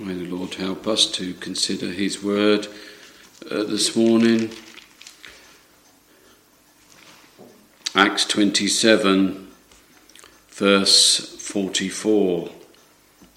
May 0.00 0.14
the 0.14 0.32
Lord 0.32 0.54
help 0.54 0.86
us 0.86 1.06
to 1.12 1.34
consider 1.34 1.86
His 1.86 2.22
word 2.22 2.68
uh, 3.50 3.64
this 3.64 3.96
morning. 3.96 4.52
Acts 7.96 8.24
27, 8.26 9.48
verse 10.50 11.36
44. 11.40 12.48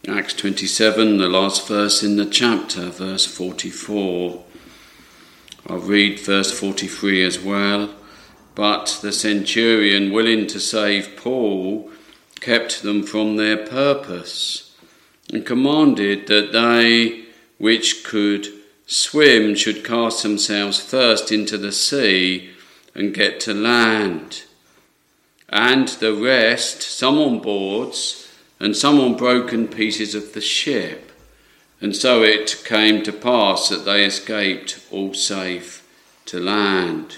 Acts 0.07 0.35
27, 0.35 1.17
the 1.17 1.27
last 1.27 1.67
verse 1.67 2.03
in 2.03 2.17
the 2.17 2.27
chapter, 2.27 2.89
verse 2.89 3.25
44. 3.25 4.43
I'll 5.65 5.79
read 5.79 6.19
verse 6.19 6.51
43 6.51 7.23
as 7.23 7.39
well. 7.39 7.89
But 8.53 8.99
the 9.01 9.11
centurion, 9.11 10.11
willing 10.11 10.45
to 10.45 10.59
save 10.59 11.17
Paul, 11.17 11.89
kept 12.39 12.83
them 12.83 13.01
from 13.01 13.37
their 13.37 13.57
purpose 13.65 14.70
and 15.31 15.45
commanded 15.45 16.27
that 16.27 16.51
they 16.51 17.25
which 17.57 18.03
could 18.03 18.47
swim 18.85 19.55
should 19.55 19.85
cast 19.85 20.23
themselves 20.23 20.79
first 20.79 21.31
into 21.31 21.57
the 21.57 21.71
sea 21.71 22.49
and 22.93 23.13
get 23.13 23.39
to 23.39 23.53
land, 23.53 24.43
and 25.47 25.87
the 25.87 26.13
rest, 26.13 26.81
some 26.81 27.17
on 27.17 27.39
boards 27.39 28.29
and 28.59 28.75
some 28.75 28.99
on 28.99 29.15
broken 29.15 29.67
pieces 29.67 30.13
of 30.13 30.33
the 30.33 30.41
ship. 30.41 31.11
And 31.79 31.95
so 31.95 32.21
it 32.21 32.63
came 32.65 33.01
to 33.03 33.11
pass 33.11 33.69
that 33.69 33.85
they 33.85 34.05
escaped 34.05 34.85
all 34.91 35.13
safe 35.13 35.87
to 36.25 36.39
land. 36.39 37.17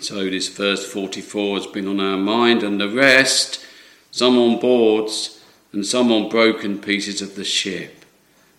So 0.00 0.24
this 0.30 0.48
verse 0.48 0.90
44 0.90 1.58
has 1.58 1.66
been 1.66 1.86
on 1.86 2.00
our 2.00 2.16
mind, 2.16 2.62
and 2.62 2.80
the 2.80 2.88
rest, 2.88 3.64
some 4.10 4.38
on 4.38 4.58
boards 4.58 5.41
and 5.72 5.86
some 5.86 6.12
on 6.12 6.28
broken 6.28 6.78
pieces 6.78 7.22
of 7.22 7.34
the 7.34 7.44
ship. 7.44 8.04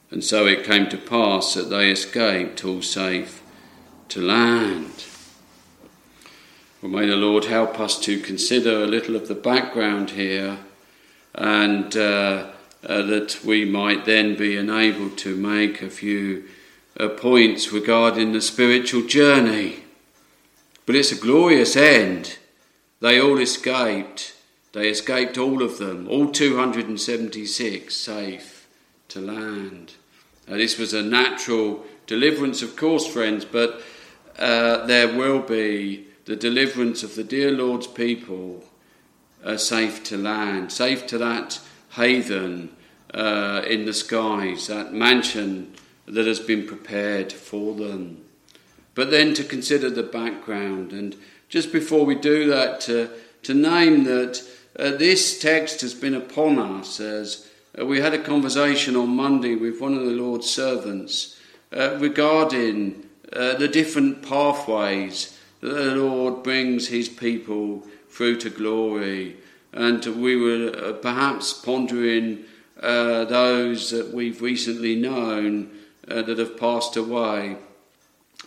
And 0.09 0.23
so 0.23 0.45
it 0.45 0.63
came 0.63 0.89
to 0.89 0.97
pass 0.97 1.53
that 1.53 1.69
they 1.69 1.91
escaped 1.91 2.63
all 2.65 2.81
safe 2.81 3.41
to 4.09 4.21
land. 4.21 5.05
Well, 6.81 6.91
may 6.91 7.07
the 7.07 7.15
Lord 7.15 7.45
help 7.45 7.79
us 7.79 7.99
to 8.01 8.19
consider 8.19 8.83
a 8.83 8.87
little 8.87 9.15
of 9.15 9.27
the 9.27 9.35
background 9.35 10.11
here 10.11 10.59
and 11.33 11.95
uh, 11.95 12.49
uh, 12.85 13.01
that 13.03 13.39
we 13.43 13.65
might 13.65 14.05
then 14.05 14.35
be 14.35 14.57
enabled 14.57 15.17
to 15.19 15.35
make 15.35 15.81
a 15.81 15.89
few 15.89 16.43
uh, 16.99 17.07
points 17.09 17.71
regarding 17.71 18.33
the 18.33 18.41
spiritual 18.41 19.03
journey. 19.03 19.83
But 20.85 20.95
it's 20.95 21.11
a 21.11 21.19
glorious 21.19 21.75
end. 21.75 22.37
They 22.99 23.19
all 23.19 23.39
escaped 23.39 24.35
they 24.73 24.89
escaped 24.89 25.37
all 25.37 25.61
of 25.61 25.77
them, 25.77 26.07
all 26.09 26.29
276 26.29 27.95
safe 27.95 28.67
to 29.07 29.19
land. 29.19 29.93
Now, 30.47 30.57
this 30.57 30.77
was 30.77 30.93
a 30.93 31.03
natural 31.03 31.85
deliverance, 32.07 32.61
of 32.61 32.75
course, 32.75 33.07
friends, 33.07 33.45
but 33.45 33.81
uh, 34.37 34.85
there 34.87 35.15
will 35.15 35.39
be 35.39 36.07
the 36.25 36.35
deliverance 36.35 37.03
of 37.03 37.15
the 37.15 37.23
dear 37.23 37.51
Lord's 37.51 37.87
people 37.87 38.63
uh, 39.43 39.57
safe 39.57 40.03
to 40.05 40.17
land, 40.17 40.71
safe 40.71 41.05
to 41.07 41.17
that 41.19 41.59
haven 41.91 42.75
uh, 43.13 43.61
in 43.67 43.85
the 43.85 43.93
skies, 43.93 44.67
that 44.67 44.91
mansion 44.91 45.73
that 46.07 46.25
has 46.25 46.39
been 46.39 46.65
prepared 46.65 47.31
for 47.31 47.75
them. 47.75 48.23
But 48.95 49.11
then 49.11 49.33
to 49.35 49.43
consider 49.43 49.89
the 49.89 50.03
background, 50.03 50.91
and 50.91 51.15
just 51.47 51.71
before 51.71 52.05
we 52.05 52.15
do 52.15 52.47
that, 52.49 52.81
to, 52.81 53.09
to 53.43 53.53
name 53.53 54.03
that 54.05 54.41
uh, 54.77 54.91
this 54.91 55.39
text 55.39 55.81
has 55.81 55.93
been 55.93 56.15
upon 56.15 56.57
us 56.57 56.99
as 56.99 57.47
uh, 57.79 57.85
we 57.85 58.01
had 58.01 58.13
a 58.13 58.23
conversation 58.23 58.95
on 58.95 59.15
Monday 59.15 59.55
with 59.55 59.79
one 59.79 59.93
of 59.93 60.05
the 60.05 60.11
Lord's 60.11 60.49
servants 60.49 61.39
uh, 61.71 61.97
regarding 61.99 63.07
uh, 63.31 63.53
the 63.55 63.67
different 63.67 64.23
pathways 64.23 65.39
that 65.61 65.69
the 65.69 65.95
Lord 65.95 66.43
brings 66.43 66.87
his 66.87 67.07
people 67.07 67.85
through 68.09 68.37
to 68.37 68.49
glory. 68.49 69.37
And 69.71 70.03
we 70.05 70.35
were 70.35 70.75
uh, 70.75 70.93
perhaps 70.93 71.53
pondering 71.53 72.45
uh, 72.81 73.25
those 73.25 73.91
that 73.91 74.11
we've 74.11 74.41
recently 74.41 74.95
known 74.95 75.69
that 76.07 76.37
have 76.37 76.57
passed 76.57 76.97
away. 76.97 77.57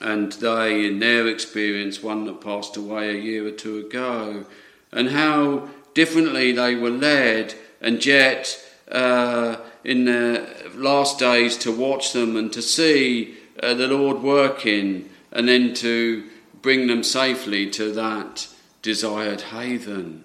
And 0.01 0.31
they, 0.33 0.87
in 0.87 0.99
their 0.99 1.27
experience, 1.27 2.03
one 2.03 2.27
that 2.27 2.43
passed 2.43 2.77
away 2.77 3.11
a 3.11 3.21
year 3.21 3.47
or 3.47 3.51
two 3.51 3.79
ago, 3.79 4.45
and 4.93 5.11
how 5.11 5.69
differently 5.97 6.53
they 6.53 6.75
were 6.75 6.91
led, 6.91 7.55
and 7.81 8.05
yet 8.05 8.63
uh, 8.93 9.57
in 9.83 10.05
the 10.05 10.47
last 10.75 11.19
days 11.19 11.57
to 11.57 11.73
watch 11.73 12.13
them 12.13 12.37
and 12.37 12.53
to 12.53 12.61
see 12.61 13.35
uh, 13.63 13.73
the 13.75 13.89
Lord 13.89 14.23
working, 14.23 15.09
and 15.33 15.49
then 15.49 15.73
to 15.75 16.25
bring 16.61 16.87
them 16.87 17.03
safely 17.03 17.71
to 17.71 17.91
that 17.93 18.47
desired 18.83 19.41
haven. 19.41 20.25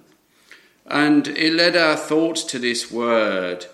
And 0.85 1.27
it 1.29 1.53
led 1.53 1.77
our 1.77 1.95
thoughts 1.95 2.43
to 2.43 2.59
this 2.59 2.91
word 2.91 3.65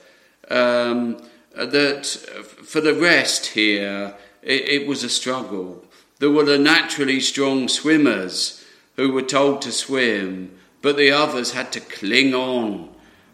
um, 0.50 1.18
that 1.56 2.06
for 2.06 2.80
the 2.80 2.94
rest 2.94 3.47
here, 3.47 4.13
it, 4.44 4.69
it 4.69 4.88
was 4.88 5.03
a 5.03 5.09
struggle. 5.09 5.84
There 6.19 6.31
were 6.31 6.46
the 6.46 6.59
naturally 6.59 7.19
strong 7.19 7.68
swimmers 7.68 8.63
who 8.97 9.12
were 9.12 9.24
told 9.24 9.62
to 9.63 9.72
swim, 9.72 10.56
but 10.81 10.97
the 10.97 11.11
others 11.11 11.51
had 11.51 11.71
to 11.73 11.79
cling 11.79 12.33
on. 12.33 12.89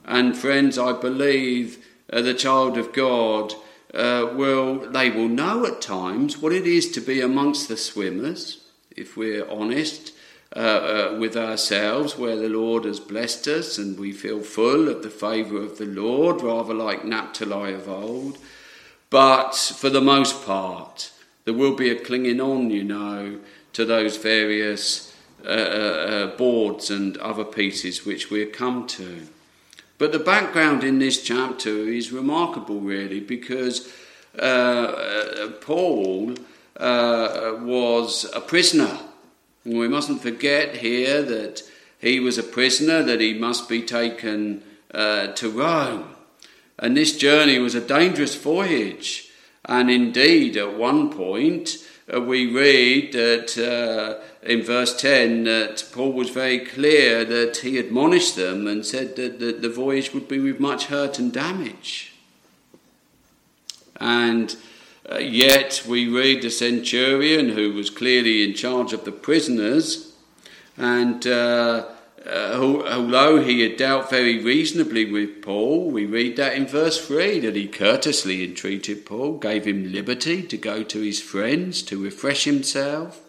And 0.05 0.37
friends, 0.37 0.77
I 0.77 0.93
believe 0.93 1.85
uh, 2.11 2.21
the 2.21 2.33
child 2.33 2.77
of 2.77 2.93
God 2.93 3.53
uh, 3.93 4.33
will, 4.33 4.91
they 4.91 5.09
will 5.09 5.27
know 5.27 5.65
at 5.65 5.81
times 5.81 6.37
what 6.37 6.53
it 6.53 6.65
is 6.65 6.91
to 6.91 7.01
be 7.01 7.21
amongst 7.21 7.67
the 7.67 7.77
swimmers, 7.77 8.63
if 8.95 9.15
we're 9.15 9.49
honest 9.49 10.13
uh, 10.55 10.59
uh 10.59 11.17
with 11.19 11.35
ourselves, 11.35 12.15
where 12.17 12.35
the 12.35 12.49
Lord 12.49 12.85
has 12.85 12.99
blessed 12.99 13.47
us 13.47 13.79
and 13.79 13.97
we 13.97 14.11
feel 14.11 14.41
full 14.41 14.87
of 14.87 15.01
the 15.01 15.09
favour 15.09 15.57
of 15.57 15.77
the 15.79 15.85
Lord, 15.85 16.41
rather 16.41 16.73
like 16.73 17.05
Naphtali 17.05 17.73
of 17.73 17.89
old. 17.89 18.37
But 19.09 19.55
for 19.55 19.89
the 19.89 20.01
most 20.01 20.45
part, 20.45 21.11
there 21.45 21.53
will 21.53 21.75
be 21.75 21.89
a 21.89 21.99
clinging 21.99 22.41
on, 22.41 22.69
you 22.69 22.83
know, 22.83 23.39
to 23.73 23.85
those 23.85 24.17
various 24.17 25.12
uh, 25.45 25.49
uh, 25.49 25.51
uh, 25.51 26.37
boards 26.37 26.89
and 26.89 27.17
other 27.17 27.43
pieces 27.43 28.05
which 28.05 28.31
we'll 28.31 28.47
come 28.47 28.87
to. 28.87 29.27
But 29.97 30.13
the 30.13 30.19
background 30.19 30.85
in 30.85 30.99
this 30.99 31.21
chapter 31.21 31.69
is 31.69 32.13
remarkable, 32.13 32.79
really, 32.79 33.19
because 33.19 33.91
uh, 34.39 34.41
uh 34.41 35.47
Paul 35.59 36.35
uh, 36.77 37.57
was 37.59 38.25
a 38.33 38.39
prisoner. 38.39 38.99
And 39.65 39.77
we 39.77 39.89
mustn't 39.89 40.21
forget 40.21 40.77
here 40.77 41.21
that 41.21 41.61
he 41.99 42.21
was 42.21 42.37
a 42.37 42.43
prisoner, 42.43 43.03
that 43.03 43.19
he 43.19 43.33
must 43.33 43.67
be 43.67 43.81
taken 43.81 44.63
to 44.93 45.51
Rome. 45.53 46.15
And 46.79 46.95
this 46.95 47.17
journey 47.17 47.59
was 47.59 47.75
a 47.75 47.81
dangerous 47.81 48.35
voyage. 48.35 49.29
And 49.65 49.91
indeed, 49.91 50.55
at 50.55 50.77
one 50.77 51.09
point, 51.09 51.77
we 52.21 52.51
read 52.51 53.13
that 53.13 54.21
in 54.45 54.61
verse 54.61 54.95
10 54.99 55.45
that 55.45 55.85
Paul 55.91 56.11
was 56.11 56.29
very 56.29 56.59
clear 56.59 57.23
that 57.25 57.57
he 57.57 57.77
admonished 57.77 58.35
them 58.35 58.67
and 58.67 58.85
said 58.85 59.15
that 59.15 59.39
the, 59.39 59.53
the 59.53 59.69
voyage 59.69 60.13
would 60.13 60.27
be 60.27 60.39
with 60.39 60.59
much 60.59 60.87
hurt 60.87 61.17
and 61.17 61.31
damage. 61.31 62.13
And 63.97 64.55
uh, 65.09 65.17
yet 65.17 65.83
we 65.87 66.07
read 66.07 66.41
the 66.41 66.49
centurion 66.49 67.49
who 67.49 67.73
was 67.73 67.89
clearly 67.89 68.43
in 68.43 68.53
charge 68.53 68.93
of 68.93 69.05
the 69.05 69.11
prisoners, 69.11 70.13
and 70.77 71.25
uh, 71.27 71.85
uh, 72.25 72.57
although 72.57 73.41
he 73.41 73.61
had 73.61 73.77
dealt 73.77 74.09
very 74.09 74.41
reasonably 74.41 75.11
with 75.11 75.41
Paul, 75.41 75.91
we 75.91 76.05
read 76.05 76.37
that 76.37 76.53
in 76.53 76.65
verse 76.65 77.05
3 77.05 77.39
that 77.41 77.55
he 77.55 77.67
courteously 77.67 78.43
entreated 78.43 79.05
Paul, 79.05 79.37
gave 79.37 79.65
him 79.65 79.91
liberty 79.91 80.41
to 80.43 80.57
go 80.57 80.83
to 80.83 81.01
his 81.01 81.21
friends 81.21 81.81
to 81.83 82.01
refresh 82.01 82.45
himself. 82.45 83.21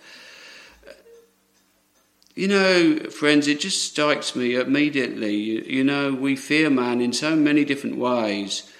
You 2.37 2.49
know, 2.49 2.99
friends, 3.11 3.47
it 3.47 3.61
just 3.61 3.85
strikes 3.85 4.35
me 4.35 4.55
immediately. 4.55 5.35
You, 5.35 5.65
you, 5.67 5.85
know, 5.85 6.13
we 6.13 6.37
fear 6.37 6.69
man 6.71 7.01
in 7.01 7.13
so 7.13 7.37
many 7.37 7.65
different 7.65 7.97
ways. 7.97 8.71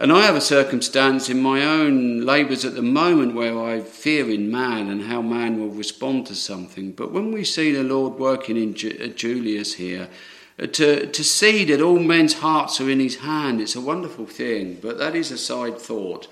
And 0.00 0.12
I 0.12 0.22
have 0.22 0.36
a 0.36 0.40
circumstance 0.40 1.28
in 1.28 1.42
my 1.42 1.64
own 1.64 2.20
labours 2.20 2.64
at 2.64 2.76
the 2.76 2.82
moment 2.82 3.34
where 3.34 3.60
I 3.60 3.80
fear 3.80 4.30
in 4.30 4.48
man 4.48 4.88
and 4.88 5.02
how 5.02 5.20
man 5.20 5.58
will 5.58 5.70
respond 5.70 6.28
to 6.28 6.36
something. 6.36 6.92
But 6.92 7.10
when 7.10 7.32
we 7.32 7.42
see 7.42 7.72
the 7.72 7.82
Lord 7.82 8.14
working 8.14 8.56
in 8.56 8.74
Ju- 8.74 9.08
Julius 9.08 9.74
here, 9.74 10.08
uh, 10.56 10.68
to, 10.68 11.06
to 11.06 11.24
see 11.24 11.64
that 11.64 11.80
all 11.80 11.98
men's 11.98 12.34
hearts 12.34 12.80
are 12.80 12.88
in 12.88 13.00
his 13.00 13.16
hand, 13.16 13.60
it's 13.60 13.74
a 13.74 13.80
wonderful 13.80 14.26
thing. 14.26 14.78
But 14.80 14.98
that 14.98 15.16
is 15.16 15.32
a 15.32 15.38
side 15.38 15.80
thought. 15.80 16.28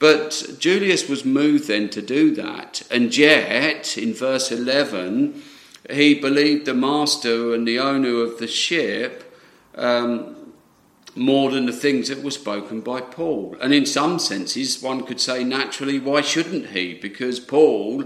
But 0.00 0.56
Julius 0.58 1.08
was 1.08 1.24
moved 1.24 1.68
then 1.68 1.90
to 1.90 2.02
do 2.02 2.34
that. 2.34 2.82
And 2.90 3.16
yet, 3.16 3.96
in 3.96 4.14
verse 4.14 4.50
11, 4.50 5.40
he 5.90 6.14
believed 6.14 6.66
the 6.66 6.74
master 6.74 7.54
and 7.54 7.68
the 7.68 7.78
owner 7.78 8.20
of 8.20 8.38
the 8.38 8.48
ship 8.48 9.32
um, 9.76 10.39
more 11.16 11.50
than 11.50 11.66
the 11.66 11.72
things 11.72 12.08
that 12.08 12.22
were 12.22 12.30
spoken 12.30 12.80
by 12.80 13.00
Paul. 13.00 13.56
And 13.60 13.74
in 13.74 13.86
some 13.86 14.18
senses, 14.18 14.82
one 14.82 15.04
could 15.04 15.20
say 15.20 15.44
naturally, 15.44 15.98
why 15.98 16.20
shouldn't 16.20 16.68
he? 16.68 16.94
Because 16.94 17.40
Paul 17.40 18.04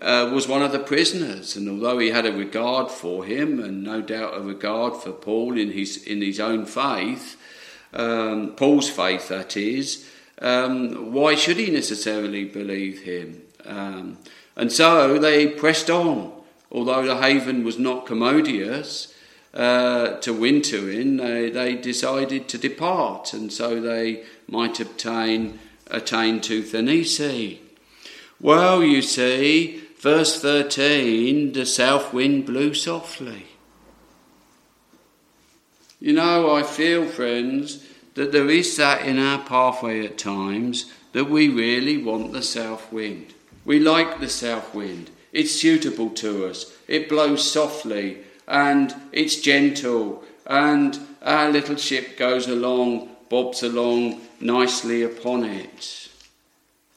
uh, 0.00 0.30
was 0.32 0.48
one 0.48 0.62
of 0.62 0.72
the 0.72 0.78
prisoners, 0.78 1.56
and 1.56 1.68
although 1.68 1.98
he 1.98 2.10
had 2.10 2.24
a 2.24 2.32
regard 2.32 2.90
for 2.90 3.24
him, 3.24 3.58
and 3.60 3.82
no 3.82 4.00
doubt 4.00 4.36
a 4.36 4.40
regard 4.40 4.96
for 4.96 5.10
Paul 5.12 5.58
in 5.58 5.72
his 5.72 6.04
in 6.04 6.22
his 6.22 6.38
own 6.38 6.66
faith, 6.66 7.36
um, 7.92 8.54
Paul's 8.54 8.88
faith 8.88 9.28
that 9.28 9.56
is, 9.56 10.08
um, 10.40 11.12
why 11.12 11.34
should 11.34 11.56
he 11.56 11.70
necessarily 11.70 12.44
believe 12.44 13.02
him? 13.02 13.42
Um, 13.64 14.18
and 14.56 14.70
so 14.70 15.18
they 15.18 15.48
pressed 15.48 15.90
on, 15.90 16.32
although 16.70 17.04
the 17.04 17.16
haven 17.16 17.64
was 17.64 17.78
not 17.78 18.06
commodious 18.06 19.12
uh, 19.58 20.20
to 20.20 20.32
winter 20.32 20.88
in, 20.88 21.16
they, 21.16 21.50
they 21.50 21.74
decided 21.74 22.48
to 22.48 22.56
depart, 22.56 23.32
and 23.32 23.52
so 23.52 23.80
they 23.80 24.24
might 24.46 24.78
obtain 24.78 25.58
attain 25.90 26.40
to 26.42 26.62
Phoenicia. 26.62 27.56
Well, 28.40 28.84
you 28.84 29.02
see, 29.02 29.82
verse 29.98 30.40
13, 30.40 31.54
the 31.54 31.66
south 31.66 32.12
wind 32.12 32.46
blew 32.46 32.72
softly. 32.72 33.46
You 36.00 36.12
know, 36.12 36.54
I 36.54 36.62
feel, 36.62 37.06
friends, 37.06 37.84
that 38.14 38.30
there 38.30 38.48
is 38.48 38.76
that 38.76 39.04
in 39.04 39.18
our 39.18 39.40
pathway 39.40 40.06
at 40.06 40.18
times 40.18 40.92
that 41.12 41.28
we 41.28 41.48
really 41.48 41.98
want 41.98 42.32
the 42.32 42.42
south 42.42 42.92
wind. 42.92 43.34
We 43.64 43.80
like 43.80 44.20
the 44.20 44.28
south 44.28 44.72
wind. 44.72 45.10
It's 45.32 45.52
suitable 45.52 46.10
to 46.10 46.46
us. 46.46 46.72
It 46.86 47.08
blows 47.08 47.50
softly 47.50 48.18
and 48.48 48.94
it's 49.12 49.40
gentle, 49.40 50.24
and 50.46 50.98
our 51.22 51.50
little 51.50 51.76
ship 51.76 52.16
goes 52.16 52.48
along, 52.48 53.10
bobs 53.28 53.62
along 53.62 54.20
nicely 54.40 55.02
upon 55.02 55.44
it. 55.44 56.08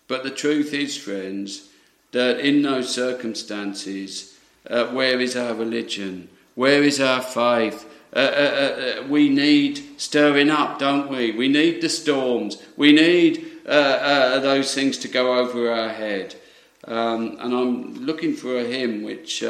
But 0.08 0.24
the 0.24 0.32
truth 0.32 0.74
is, 0.74 0.98
friends, 0.98 1.68
that 2.14 2.40
in 2.40 2.62
those 2.62 2.94
circumstances, 2.94 4.38
uh, 4.70 4.88
where 4.88 5.20
is 5.20 5.36
our 5.36 5.54
religion? 5.54 6.30
Where 6.56 6.84
is 6.84 7.02
our 7.02 7.22
faith? 7.22 7.86
Uh, 8.14 8.20
uh, 8.20 8.22
uh, 8.22 9.02
uh 9.04 9.08
we 9.08 9.30
need 9.30 9.82
stirring 9.98 10.50
up, 10.50 10.80
don't 10.80 11.10
we? 11.10 11.32
We 11.32 11.48
need 11.48 11.82
the 11.82 11.90
storms. 11.90 12.62
We 12.78 12.94
need 12.94 13.46
uh, 13.66 14.40
those 14.40 14.74
things 14.74 14.98
to 15.00 15.08
go 15.08 15.38
over 15.40 15.72
our 15.72 15.90
head. 15.90 16.36
Um, 16.86 17.38
and 17.40 17.54
I'm 17.54 18.06
looking 18.06 18.34
for 18.34 18.58
a 18.58 18.64
hymn 18.64 19.04
which 19.04 19.44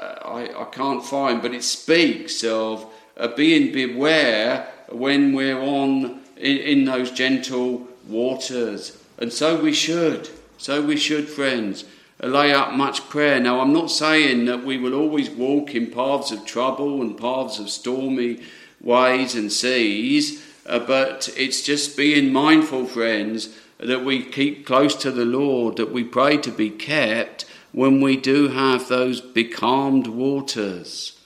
I, 0.00 0.50
I 0.56 0.64
can't 0.64 1.04
find, 1.04 1.40
but 1.42 1.54
it 1.54 1.64
speaks 1.64 2.42
of 2.44 2.86
uh, 3.16 3.28
being 3.28 3.72
beware 3.72 4.68
when 4.88 5.32
we're 5.32 5.60
on 5.60 6.20
in, 6.36 6.58
in 6.58 6.84
those 6.84 7.10
gentle 7.10 7.86
waters. 8.08 8.98
And 9.18 9.32
so 9.32 9.60
we 9.60 9.72
should. 9.72 10.28
So 10.58 10.82
we 10.82 10.96
should, 10.96 11.28
friends, 11.28 11.84
uh, 12.22 12.26
lay 12.26 12.52
up 12.52 12.72
much 12.72 13.08
prayer. 13.08 13.40
Now, 13.40 13.60
I'm 13.60 13.72
not 13.72 13.90
saying 13.90 14.46
that 14.46 14.64
we 14.64 14.78
will 14.78 14.94
always 14.94 15.30
walk 15.30 15.74
in 15.74 15.90
paths 15.90 16.32
of 16.32 16.44
trouble 16.44 17.00
and 17.00 17.18
paths 17.18 17.58
of 17.58 17.70
stormy 17.70 18.42
ways 18.80 19.34
and 19.34 19.50
seas, 19.52 20.44
uh, 20.66 20.78
but 20.78 21.32
it's 21.36 21.62
just 21.62 21.96
being 21.96 22.32
mindful, 22.32 22.86
friends, 22.86 23.56
that 23.78 24.04
we 24.04 24.22
keep 24.22 24.66
close 24.66 24.94
to 24.94 25.10
the 25.10 25.24
Lord, 25.24 25.76
that 25.76 25.92
we 25.92 26.04
pray 26.04 26.36
to 26.38 26.50
be 26.50 26.70
kept, 26.70 27.44
when 27.74 28.00
we 28.00 28.16
do 28.16 28.48
have 28.48 28.86
those 28.86 29.20
becalmed 29.20 30.06
waters. 30.06 31.18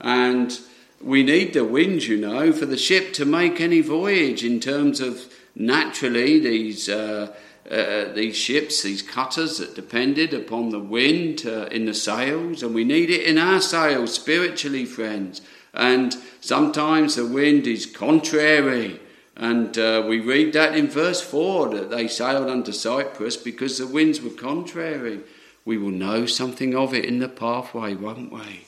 And 0.00 0.58
we 1.00 1.22
need 1.22 1.54
the 1.54 1.64
wind, 1.64 2.02
you 2.02 2.16
know, 2.16 2.52
for 2.52 2.66
the 2.66 2.76
ship 2.76 3.12
to 3.14 3.24
make 3.24 3.60
any 3.60 3.80
voyage 3.80 4.44
in 4.44 4.58
terms 4.58 5.00
of 5.00 5.32
naturally 5.54 6.38
these. 6.40 6.88
Uh, 6.88 7.34
uh, 7.70 8.12
these 8.14 8.36
ships, 8.36 8.82
these 8.82 9.00
cutters 9.00 9.58
that 9.58 9.76
depended 9.76 10.34
upon 10.34 10.70
the 10.70 10.80
wind 10.80 11.44
uh, 11.46 11.66
in 11.66 11.84
the 11.84 11.94
sails, 11.94 12.64
and 12.64 12.74
we 12.74 12.82
need 12.82 13.10
it 13.10 13.22
in 13.22 13.38
our 13.38 13.60
sails 13.60 14.12
spiritually, 14.12 14.84
friends. 14.84 15.40
And 15.72 16.16
sometimes 16.40 17.14
the 17.14 17.26
wind 17.26 17.68
is 17.68 17.86
contrary, 17.86 18.98
and 19.36 19.78
uh, 19.78 20.04
we 20.08 20.18
read 20.18 20.52
that 20.54 20.74
in 20.74 20.88
verse 20.88 21.20
4 21.20 21.68
that 21.74 21.90
they 21.90 22.08
sailed 22.08 22.50
unto 22.50 22.72
Cyprus 22.72 23.36
because 23.36 23.78
the 23.78 23.86
winds 23.86 24.20
were 24.20 24.30
contrary 24.30 25.20
we 25.64 25.76
will 25.76 25.90
know 25.90 26.26
something 26.26 26.74
of 26.74 26.94
it 26.94 27.04
in 27.04 27.18
the 27.18 27.28
pathway, 27.28 27.94
won't 27.94 28.32
we? 28.32 28.66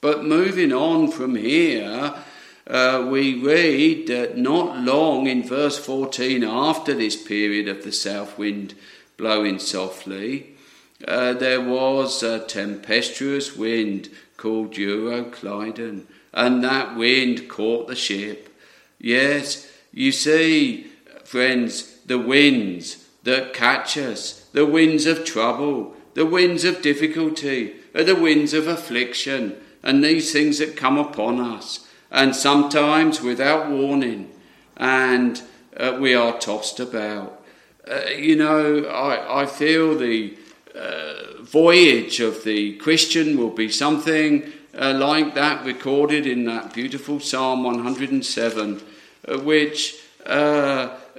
But 0.00 0.24
moving 0.24 0.72
on 0.72 1.10
from 1.10 1.36
here, 1.36 2.14
uh, 2.66 3.06
we 3.08 3.40
read 3.40 4.08
that 4.08 4.36
not 4.36 4.78
long 4.78 5.26
in 5.26 5.46
verse 5.46 5.78
14, 5.78 6.42
after 6.42 6.94
this 6.94 7.20
period 7.20 7.68
of 7.68 7.84
the 7.84 7.92
south 7.92 8.36
wind 8.36 8.74
blowing 9.16 9.58
softly, 9.58 10.54
uh, 11.06 11.32
there 11.34 11.60
was 11.60 12.22
a 12.22 12.40
tempestuous 12.40 13.56
wind 13.56 14.08
called 14.36 14.74
Euroclydon, 14.74 16.02
and 16.32 16.62
that 16.64 16.96
wind 16.96 17.48
caught 17.48 17.88
the 17.88 17.96
ship. 17.96 18.48
Yes, 18.98 19.70
you 19.92 20.12
see, 20.12 20.88
friends, 21.24 21.98
the 22.06 22.18
winds 22.18 23.04
that 23.22 23.54
catch 23.54 23.96
us, 23.96 24.48
the 24.52 24.66
winds 24.66 25.06
of 25.06 25.24
trouble, 25.24 25.95
the 26.16 26.24
winds 26.24 26.64
of 26.64 26.80
difficulty, 26.80 27.74
are 27.94 28.02
the 28.02 28.16
winds 28.16 28.54
of 28.54 28.66
affliction, 28.66 29.54
and 29.82 30.02
these 30.02 30.32
things 30.32 30.58
that 30.58 30.74
come 30.74 30.96
upon 30.96 31.38
us, 31.38 31.86
and 32.10 32.34
sometimes 32.34 33.20
without 33.20 33.68
warning, 33.68 34.32
and 34.78 35.42
uh, 35.76 35.98
we 36.00 36.14
are 36.14 36.38
tossed 36.38 36.80
about. 36.80 37.44
Uh, 37.86 38.00
you 38.16 38.34
know, 38.34 38.86
I, 38.86 39.42
I 39.42 39.46
feel 39.46 39.94
the 39.94 40.38
uh, 40.74 41.42
voyage 41.42 42.18
of 42.20 42.44
the 42.44 42.76
Christian 42.78 43.36
will 43.36 43.50
be 43.50 43.68
something 43.68 44.50
uh, 44.74 44.94
like 44.94 45.34
that 45.34 45.66
recorded 45.66 46.26
in 46.26 46.46
that 46.46 46.72
beautiful 46.72 47.20
Psalm 47.20 47.62
107, 47.62 48.80
uh, 49.28 49.38
which 49.40 50.00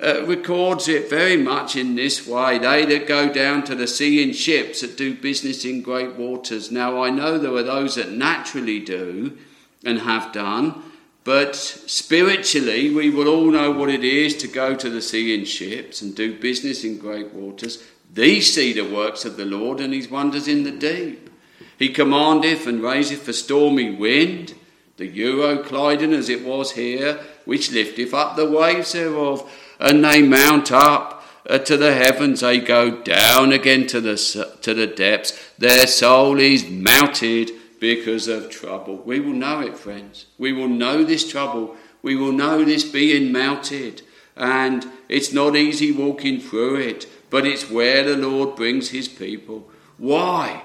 uh, 0.01 0.23
records 0.25 0.88
it 0.88 1.09
very 1.09 1.38
much 1.38 1.75
in 1.75 1.95
this 1.95 2.27
way. 2.27 2.59
They 2.59 2.85
that 2.85 3.07
go 3.07 3.31
down 3.31 3.63
to 3.63 3.75
the 3.75 3.88
sea 3.88 4.21
in 4.21 4.33
ships 4.33 4.81
that 4.81 4.97
do 4.97 5.15
business 5.15 5.65
in 5.65 5.81
great 5.81 6.15
waters. 6.15 6.71
Now, 6.71 7.01
I 7.03 7.09
know 7.09 7.38
there 7.38 7.53
are 7.53 7.63
those 7.63 7.95
that 7.95 8.11
naturally 8.11 8.79
do 8.79 9.38
and 9.83 9.99
have 9.99 10.31
done, 10.31 10.83
but 11.23 11.55
spiritually, 11.55 12.94
we 12.94 13.09
will 13.09 13.27
all 13.27 13.51
know 13.51 13.71
what 13.71 13.89
it 13.89 14.03
is 14.03 14.38
to 14.38 14.47
go 14.47 14.75
to 14.75 14.89
the 14.89 15.01
sea 15.01 15.33
in 15.38 15.45
ships 15.45 16.01
and 16.01 16.15
do 16.15 16.39
business 16.39 16.83
in 16.83 17.00
great 17.00 17.33
waters. 17.33 17.83
These 18.13 18.53
see 18.53 18.74
the 18.74 18.88
works 18.88 19.25
of 19.25 19.36
the 19.36 19.45
Lord 19.45 19.79
and 19.79 19.93
his 19.93 20.10
wonders 20.10 20.48
in 20.48 20.63
the 20.63 20.72
deep. 20.72 21.29
He 21.77 21.89
commandeth 21.89 22.65
and 22.65 22.81
raiseth 22.81 23.27
a 23.27 23.33
stormy 23.33 23.95
wind, 23.95 24.53
the 24.98 25.12
Euroclydon 25.12 26.13
as 26.13 26.29
it 26.29 26.45
was 26.45 26.72
here, 26.72 27.19
which 27.45 27.72
lifteth 27.72 28.13
up 28.13 28.36
the 28.36 28.50
waves 28.50 28.93
thereof 28.93 29.50
and 29.79 30.03
they 30.03 30.22
mount 30.22 30.72
up 30.72 31.24
uh, 31.50 31.57
to 31.60 31.77
the 31.77 31.93
heavens, 31.93 32.41
they 32.41 32.60
go 32.60 32.91
down 32.91 33.51
again 33.51 33.88
to 33.88 34.01
the, 34.01 34.17
to 34.62 34.74
the 34.74 34.88
depths. 34.88 35.51
Their 35.57 35.88
soul 35.88 36.39
is 36.39 36.69
melted 36.69 37.51
because 37.79 38.27
of 38.27 38.50
trouble. 38.50 38.98
We 38.98 39.19
will 39.19 39.34
know 39.34 39.62
it, 39.62 39.77
friends. 39.77 40.25
We 40.38 40.51
will 40.51 40.67
know 40.67 41.03
this 41.03 41.29
trouble. 41.29 41.75
We 42.01 42.15
will 42.15 42.34
know 42.34 42.65
this 42.65 42.84
being 42.84 43.31
melted. 43.31 44.01
And 44.36 44.86
it's 45.07 45.31
not 45.31 45.55
easy 45.55 45.91
walking 45.91 46.39
through 46.39 46.77
it, 46.77 47.07
but 47.29 47.46
it's 47.46 47.69
where 47.69 48.03
the 48.03 48.17
Lord 48.17 48.55
brings 48.55 48.89
his 48.89 49.07
people. 49.07 49.69
Why? 49.98 50.63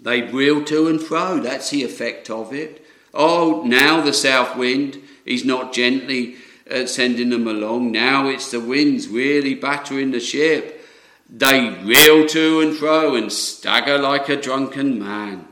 They 0.00 0.22
reel 0.22 0.64
to 0.64 0.88
and 0.88 1.00
fro. 1.00 1.40
That's 1.40 1.70
the 1.70 1.84
effect 1.84 2.30
of 2.30 2.52
it. 2.52 2.84
Oh, 3.12 3.62
now 3.64 4.00
the 4.00 4.12
south 4.12 4.56
wind 4.56 5.00
is 5.24 5.44
not 5.44 5.72
gently 5.72 6.36
uh, 6.70 6.86
sending 6.86 7.30
them 7.30 7.46
along. 7.46 7.92
Now 7.92 8.28
it's 8.28 8.50
the 8.50 8.60
winds 8.60 9.08
really 9.08 9.54
battering 9.54 10.10
the 10.10 10.20
ship. 10.20 10.80
They 11.28 11.70
reel 11.82 12.26
to 12.26 12.60
and 12.60 12.76
fro 12.76 13.16
and 13.16 13.32
stagger 13.32 13.98
like 13.98 14.28
a 14.28 14.40
drunken 14.40 14.98
man 14.98 15.48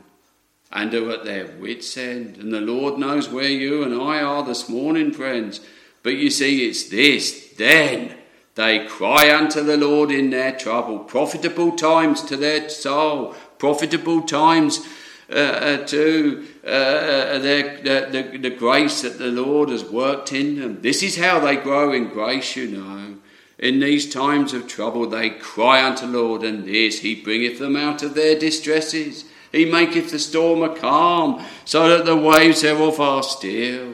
and 0.71 0.93
are 0.93 1.11
at 1.11 1.23
their 1.23 1.47
wits' 1.59 1.97
end. 1.97 2.37
And 2.37 2.51
the 2.51 2.61
Lord 2.61 2.97
knows 2.97 3.29
where 3.29 3.49
you 3.49 3.83
and 3.83 3.93
I 3.93 4.21
are 4.21 4.43
this 4.43 4.67
morning, 4.67 5.11
friends. 5.11 5.61
But 6.03 6.15
you 6.15 6.29
see, 6.29 6.67
it's 6.67 6.89
this. 6.89 7.53
Then 7.57 8.15
they 8.55 8.85
cry 8.85 9.33
unto 9.33 9.61
the 9.63 9.77
Lord 9.77 10.11
in 10.11 10.29
their 10.29 10.51
trouble. 10.51 10.99
Profitable 10.99 11.71
times 11.71 12.21
to 12.23 12.37
their 12.37 12.69
soul, 12.69 13.35
profitable 13.57 14.21
times 14.21 14.85
uh, 15.29 15.35
uh, 15.35 15.87
to 15.87 16.45
uh, 16.65 16.69
uh 16.69 17.39
the, 17.39 18.09
the, 18.11 18.37
the 18.37 18.49
grace 18.49 19.01
that 19.01 19.17
the 19.17 19.27
Lord 19.27 19.69
has 19.69 19.83
worked 19.83 20.33
in 20.33 20.59
them. 20.59 20.81
This 20.81 21.03
is 21.03 21.17
how 21.17 21.39
they 21.39 21.55
grow 21.55 21.91
in 21.91 22.09
grace, 22.09 22.55
you 22.55 22.67
know. 22.67 23.15
In 23.57 23.79
these 23.79 24.11
times 24.11 24.53
of 24.53 24.67
trouble, 24.67 25.07
they 25.07 25.29
cry 25.29 25.85
unto 25.85 26.05
Lord, 26.05 26.43
and 26.43 26.65
this 26.65 26.99
He 26.99 27.15
bringeth 27.15 27.59
them 27.59 27.75
out 27.75 28.03
of 28.03 28.13
their 28.13 28.37
distresses. 28.37 29.25
He 29.51 29.65
maketh 29.65 30.11
the 30.11 30.19
storm 30.19 30.63
a 30.63 30.75
calm, 30.75 31.45
so 31.63 31.87
that 31.87 32.05
the 32.05 32.15
waves 32.15 32.61
thereof 32.61 32.99
are 32.99 33.23
still. 33.23 33.93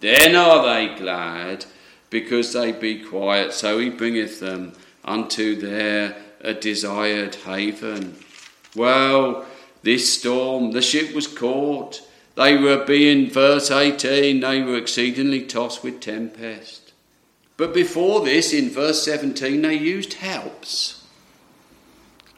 Then 0.00 0.36
are 0.36 0.62
they 0.64 0.94
glad, 0.94 1.64
because 2.10 2.52
they 2.52 2.72
be 2.72 3.02
quiet. 3.02 3.52
So 3.52 3.78
he 3.78 3.88
bringeth 3.88 4.40
them 4.40 4.74
unto 5.04 5.56
their 5.56 6.16
desired 6.60 7.34
haven. 7.36 8.16
Well, 8.76 9.46
this 9.82 10.18
storm, 10.18 10.72
the 10.72 10.82
ship 10.82 11.14
was 11.14 11.26
caught. 11.26 12.02
They 12.34 12.56
were 12.56 12.84
being, 12.84 13.30
verse 13.30 13.70
18, 13.70 14.40
they 14.40 14.62
were 14.62 14.76
exceedingly 14.76 15.42
tossed 15.42 15.82
with 15.82 16.00
tempest. 16.00 16.92
But 17.56 17.74
before 17.74 18.24
this, 18.24 18.52
in 18.52 18.70
verse 18.70 19.02
17, 19.02 19.62
they 19.62 19.74
used 19.74 20.14
helps. 20.14 21.04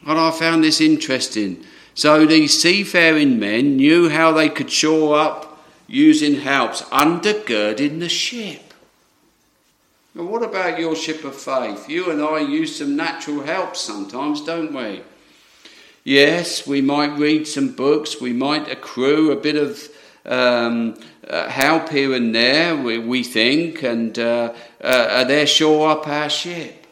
And 0.07 0.19
I 0.19 0.31
found 0.31 0.65
this 0.65 0.81
interesting. 0.81 1.65
So 1.95 2.25
these 2.25 2.61
seafaring 2.61 3.39
men 3.39 3.77
knew 3.77 4.09
how 4.09 4.33
they 4.33 4.49
could 4.49 4.71
shore 4.71 5.19
up 5.19 5.63
using 5.87 6.37
helps, 6.37 6.83
undergirding 6.83 8.01
the 8.01 8.09
ship. 8.09 8.73
And 10.15 10.29
what 10.29 10.43
about 10.43 10.79
your 10.79 10.97
ship 10.97 11.25
of 11.25 11.37
faith? 11.37 11.89
You 11.89 12.11
and 12.11 12.23
I 12.23 12.41
use 12.41 12.77
some 12.77 12.97
natural 12.97 13.43
helps 13.43 13.81
sometimes, 13.81 14.41
don't 14.41 14.73
we? 14.73 15.03
Yes, 16.05 16.67
we 16.67 16.81
might 16.81 17.19
read 17.19 17.47
some 17.47 17.73
books, 17.73 18.21
we 18.21 18.33
might 18.33 18.71
accrue 18.71 19.33
a 19.33 19.37
bit 19.37 19.57
of 19.57 19.89
um, 20.25 20.99
uh, 21.29 21.49
help 21.49 21.91
here 21.91 22.15
and 22.15 22.35
there, 22.35 22.77
we, 22.77 22.99
we 22.99 23.23
think, 23.23 23.83
and 23.83 24.19
uh, 24.19 24.55
uh, 24.81 25.25
they 25.25 25.45
shore 25.47 25.91
up 25.91 26.09
our 26.09 26.31
ship. 26.31 26.87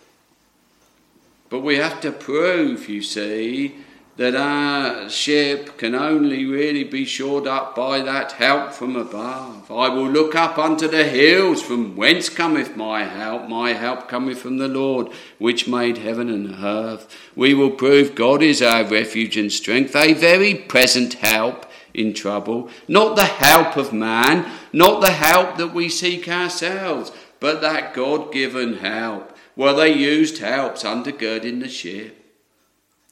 But 1.49 1.61
we 1.61 1.77
have 1.77 2.01
to 2.03 2.13
prove, 2.13 2.89
you 2.89 3.03
see, 3.03 3.77
that 4.19 4.35
our 4.35 5.09
ship 5.09 5.79
can 5.79 5.95
only 5.95 6.45
really 6.45 6.83
be 6.83 7.05
shored 7.05 7.47
up 7.47 7.77
by 7.77 8.01
that 8.01 8.33
help 8.33 8.73
from 8.73 8.97
above. 8.97 9.71
I 9.71 9.89
will 9.89 10.11
look 10.11 10.35
up 10.35 10.59
unto 10.59 10.89
the 10.89 11.05
hills, 11.05 11.63
from 11.63 11.95
whence 11.95 12.29
cometh 12.29 12.77
my 12.77 13.05
help? 13.05 13.49
My 13.49 13.75
help 13.75 14.09
cometh 14.09 14.41
from 14.41 14.59
the 14.59 14.67
Lord, 14.67 15.13
which 15.39 15.69
made 15.69 15.99
heaven 15.99 16.29
and 16.29 16.53
earth. 16.65 17.09
We 17.37 17.55
will 17.55 17.71
prove 17.71 18.17
God 18.17 18.43
is 18.43 18.61
our 18.61 18.83
refuge 18.83 19.37
and 19.37 19.53
strength, 19.53 19.95
a 19.95 20.15
very 20.15 20.53
present 20.53 21.15
help 21.15 21.65
in 21.95 22.13
trouble. 22.13 22.71
Not 22.89 23.15
the 23.15 23.25
help 23.25 23.77
of 23.77 23.93
man, 23.93 24.51
not 24.73 25.01
the 25.01 25.13
help 25.13 25.59
that 25.59 25.73
we 25.73 25.89
seek 25.89 26.29
ourselves, 26.29 27.13
but 27.39 27.61
that 27.61 27.95
God 27.95 28.33
given 28.33 28.79
help. 28.79 29.37
Well, 29.55 29.77
they 29.77 29.95
used 29.95 30.39
helps 30.39 30.83
undergirding 30.83 31.61
the 31.61 31.69
ship. 31.69 32.18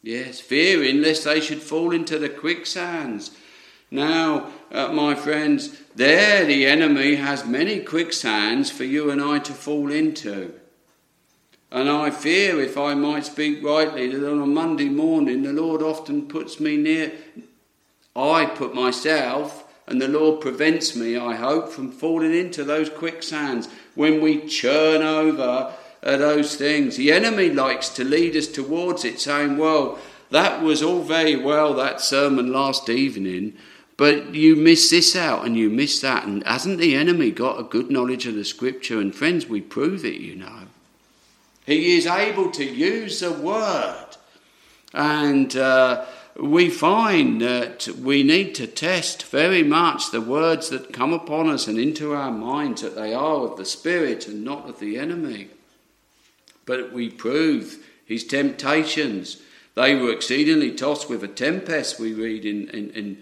Yes, 0.06 0.38
fearing 0.38 1.02
lest 1.02 1.24
they 1.24 1.40
should 1.40 1.60
fall 1.60 1.92
into 1.92 2.16
the 2.16 2.28
quicksands. 2.28 3.32
Now, 3.90 4.52
uh, 4.70 4.92
my 4.92 5.16
friends, 5.16 5.80
there 5.96 6.44
the 6.44 6.64
enemy 6.64 7.16
has 7.16 7.44
many 7.44 7.80
quicksands 7.80 8.70
for 8.70 8.84
you 8.84 9.10
and 9.10 9.20
I 9.20 9.40
to 9.40 9.52
fall 9.52 9.90
into. 9.90 10.52
And 11.72 11.88
I 11.90 12.10
fear, 12.10 12.60
if 12.60 12.78
I 12.78 12.94
might 12.94 13.24
speak 13.24 13.64
rightly, 13.64 14.06
that 14.06 14.30
on 14.30 14.40
a 14.40 14.46
Monday 14.46 14.88
morning 14.88 15.42
the 15.42 15.52
Lord 15.52 15.82
often 15.82 16.28
puts 16.28 16.60
me 16.60 16.76
near. 16.76 17.10
I 18.14 18.46
put 18.46 18.76
myself, 18.76 19.64
and 19.88 20.00
the 20.00 20.06
Lord 20.06 20.40
prevents 20.40 20.94
me, 20.94 21.16
I 21.16 21.34
hope, 21.34 21.68
from 21.68 21.90
falling 21.90 22.32
into 22.32 22.62
those 22.62 22.88
quicksands 22.88 23.68
when 23.96 24.20
we 24.20 24.46
churn 24.46 25.02
over 25.02 25.74
uh, 26.02 26.16
those 26.16 26.56
things. 26.56 26.96
The 26.96 27.12
enemy 27.12 27.50
likes 27.50 27.88
to 27.90 28.04
lead 28.04 28.36
us 28.36 28.46
towards 28.46 29.04
it, 29.04 29.20
saying, 29.20 29.56
Well, 29.56 29.98
that 30.30 30.62
was 30.62 30.82
all 30.82 31.02
very 31.02 31.36
well, 31.36 31.74
that 31.74 32.00
sermon 32.00 32.52
last 32.52 32.88
evening, 32.88 33.56
but 33.96 34.34
you 34.34 34.56
miss 34.56 34.90
this 34.90 35.16
out 35.16 35.46
and 35.46 35.56
you 35.56 35.70
miss 35.70 36.00
that. 36.00 36.24
And 36.24 36.44
hasn't 36.46 36.78
the 36.78 36.94
enemy 36.94 37.30
got 37.30 37.60
a 37.60 37.64
good 37.64 37.90
knowledge 37.90 38.26
of 38.26 38.34
the 38.34 38.44
scripture? 38.44 39.00
And 39.00 39.14
friends, 39.14 39.46
we 39.46 39.60
prove 39.60 40.04
it, 40.04 40.20
you 40.20 40.36
know. 40.36 40.62
He 41.64 41.96
is 41.96 42.06
able 42.06 42.50
to 42.52 42.64
use 42.64 43.20
the 43.20 43.32
word. 43.32 44.16
And 44.92 45.56
uh, 45.56 46.04
we 46.38 46.70
find 46.70 47.40
that 47.40 47.88
we 48.00 48.22
need 48.22 48.54
to 48.56 48.66
test 48.66 49.24
very 49.24 49.62
much 49.62 50.10
the 50.10 50.20
words 50.20 50.68
that 50.68 50.92
come 50.92 51.12
upon 51.12 51.48
us 51.48 51.66
and 51.66 51.78
into 51.78 52.12
our 52.12 52.30
minds 52.30 52.82
that 52.82 52.94
they 52.94 53.14
are 53.14 53.46
of 53.46 53.56
the 53.56 53.64
Spirit 53.64 54.28
and 54.28 54.44
not 54.44 54.68
of 54.68 54.78
the 54.78 54.98
enemy 54.98 55.48
but 56.66 56.92
we 56.92 57.08
prove 57.08 57.78
his 58.04 58.24
temptations. 58.24 59.40
They 59.74 59.94
were 59.94 60.12
exceedingly 60.12 60.72
tossed 60.72 61.08
with 61.08 61.22
a 61.22 61.28
tempest, 61.28 61.98
we 61.98 62.12
read 62.12 62.44
in, 62.44 62.68
in, 62.70 62.90
in, 62.90 63.16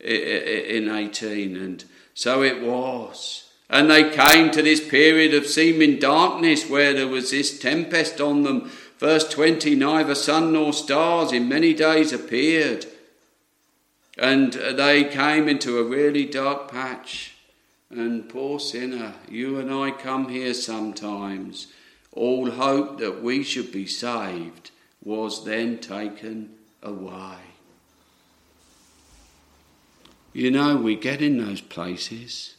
in 0.00 0.88
18, 0.88 1.56
and 1.56 1.84
so 2.14 2.42
it 2.42 2.62
was. 2.62 3.50
And 3.68 3.90
they 3.90 4.10
came 4.10 4.50
to 4.50 4.62
this 4.62 4.86
period 4.86 5.32
of 5.32 5.46
seeming 5.46 5.98
darkness 5.98 6.68
where 6.68 6.92
there 6.92 7.08
was 7.08 7.30
this 7.30 7.58
tempest 7.58 8.20
on 8.20 8.42
them. 8.42 8.70
Verse 8.98 9.28
20 9.28 9.76
neither 9.76 10.14
sun 10.14 10.52
nor 10.52 10.72
stars 10.72 11.32
in 11.32 11.48
many 11.48 11.72
days 11.72 12.12
appeared. 12.12 12.86
And 14.18 14.52
they 14.52 15.04
came 15.04 15.48
into 15.48 15.78
a 15.78 15.84
really 15.84 16.26
dark 16.26 16.70
patch. 16.70 17.36
And 17.88 18.28
poor 18.28 18.58
sinner, 18.58 19.14
you 19.28 19.58
and 19.58 19.72
I 19.72 19.92
come 19.92 20.28
here 20.28 20.52
sometimes 20.52 21.68
all 22.12 22.50
hope 22.50 22.98
that 22.98 23.22
we 23.22 23.42
should 23.42 23.72
be 23.72 23.86
saved 23.86 24.70
was 25.02 25.44
then 25.44 25.78
taken 25.78 26.50
away. 26.82 27.36
You 30.32 30.50
know, 30.50 30.76
we 30.76 30.96
get 30.96 31.22
in 31.22 31.38
those 31.38 31.60
places 31.60 32.56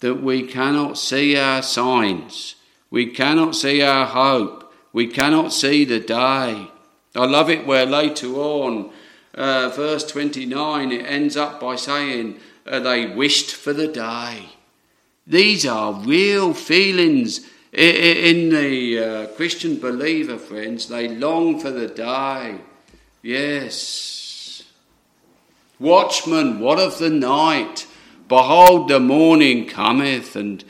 that 0.00 0.22
we 0.22 0.46
cannot 0.46 0.98
see 0.98 1.36
our 1.36 1.62
signs, 1.62 2.56
we 2.90 3.06
cannot 3.06 3.54
see 3.54 3.82
our 3.82 4.06
hope, 4.06 4.72
we 4.92 5.06
cannot 5.06 5.52
see 5.52 5.84
the 5.84 6.00
day. 6.00 6.68
I 7.14 7.26
love 7.26 7.50
it 7.50 7.66
where 7.66 7.86
later 7.86 8.28
on, 8.34 8.90
uh, 9.34 9.70
verse 9.70 10.04
29, 10.04 10.92
it 10.92 11.06
ends 11.06 11.36
up 11.36 11.60
by 11.60 11.76
saying, 11.76 12.38
uh, 12.66 12.80
They 12.80 13.06
wished 13.06 13.54
for 13.54 13.72
the 13.72 13.88
day. 13.88 14.50
These 15.26 15.64
are 15.66 15.92
real 15.92 16.52
feelings 16.52 17.48
in 17.72 18.50
the 18.50 18.98
uh, 18.98 19.26
Christian 19.28 19.78
believer, 19.78 20.38
friends, 20.38 20.88
they 20.88 21.08
long 21.08 21.58
for 21.58 21.70
the 21.70 21.88
day. 21.88 22.58
Yes. 23.22 24.64
Watchman, 25.78 26.60
what 26.60 26.78
of 26.78 26.98
the 26.98 27.10
night? 27.10 27.86
Behold, 28.28 28.88
the 28.88 29.00
morning 29.00 29.66
cometh, 29.66 30.36
and 30.36 30.64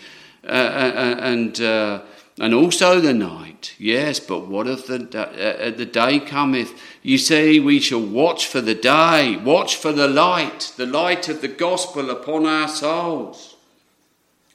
uh, 0.44 0.50
uh, 0.50 0.92
uh 0.94 1.16
and 1.21 1.61
uh, 1.61 2.02
and 2.40 2.54
also 2.54 3.00
the 3.00 3.12
night. 3.12 3.75
Yes, 3.78 4.18
but 4.21 4.49
what 4.49 4.66
of 4.66 4.87
the 4.87 4.97
uh, 5.18 5.71
the 5.71 5.87
day 5.87 6.18
cometh? 6.18 6.73
You 7.02 7.18
see, 7.18 7.61
we 7.61 7.78
shall 7.80 8.00
watch 8.00 8.47
for 8.47 8.61
the 8.61 8.75
day, 8.75 9.37
watch 9.37 9.76
for 9.76 9.92
the 9.92 10.09
light, 10.09 10.73
the 10.76 10.87
light 10.87 11.28
of 11.28 11.40
the 11.40 11.49
gospel 11.49 12.11
upon 12.11 12.47
our 12.47 12.68
souls. 12.68 13.51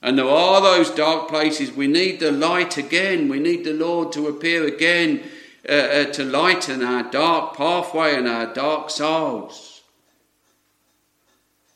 And 0.01 0.17
there 0.17 0.29
are 0.29 0.61
those 0.61 0.91
dark 0.91 1.27
places. 1.27 1.71
We 1.71 1.87
need 1.87 2.19
the 2.19 2.31
light 2.31 2.77
again. 2.77 3.29
We 3.29 3.39
need 3.39 3.63
the 3.63 3.73
Lord 3.73 4.11
to 4.13 4.27
appear 4.27 4.65
again 4.65 5.23
uh, 5.67 5.71
uh, 5.71 6.05
to 6.05 6.23
lighten 6.23 6.83
our 6.83 7.03
dark 7.11 7.55
pathway 7.55 8.15
and 8.15 8.27
our 8.27 8.53
dark 8.53 8.89
souls. 8.89 9.81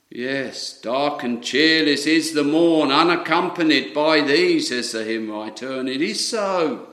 Yes, 0.09 0.79
dark 0.79 1.23
and 1.23 1.41
cheerless 1.41 2.05
is 2.05 2.33
the 2.33 2.43
morn, 2.43 2.91
unaccompanied 2.91 3.93
by 3.93 4.19
thee, 4.21 4.59
says 4.59 4.91
the 4.91 5.05
hymn 5.05 5.31
writer, 5.31 5.79
and 5.79 5.87
it 5.87 6.01
is 6.01 6.27
so. 6.27 6.89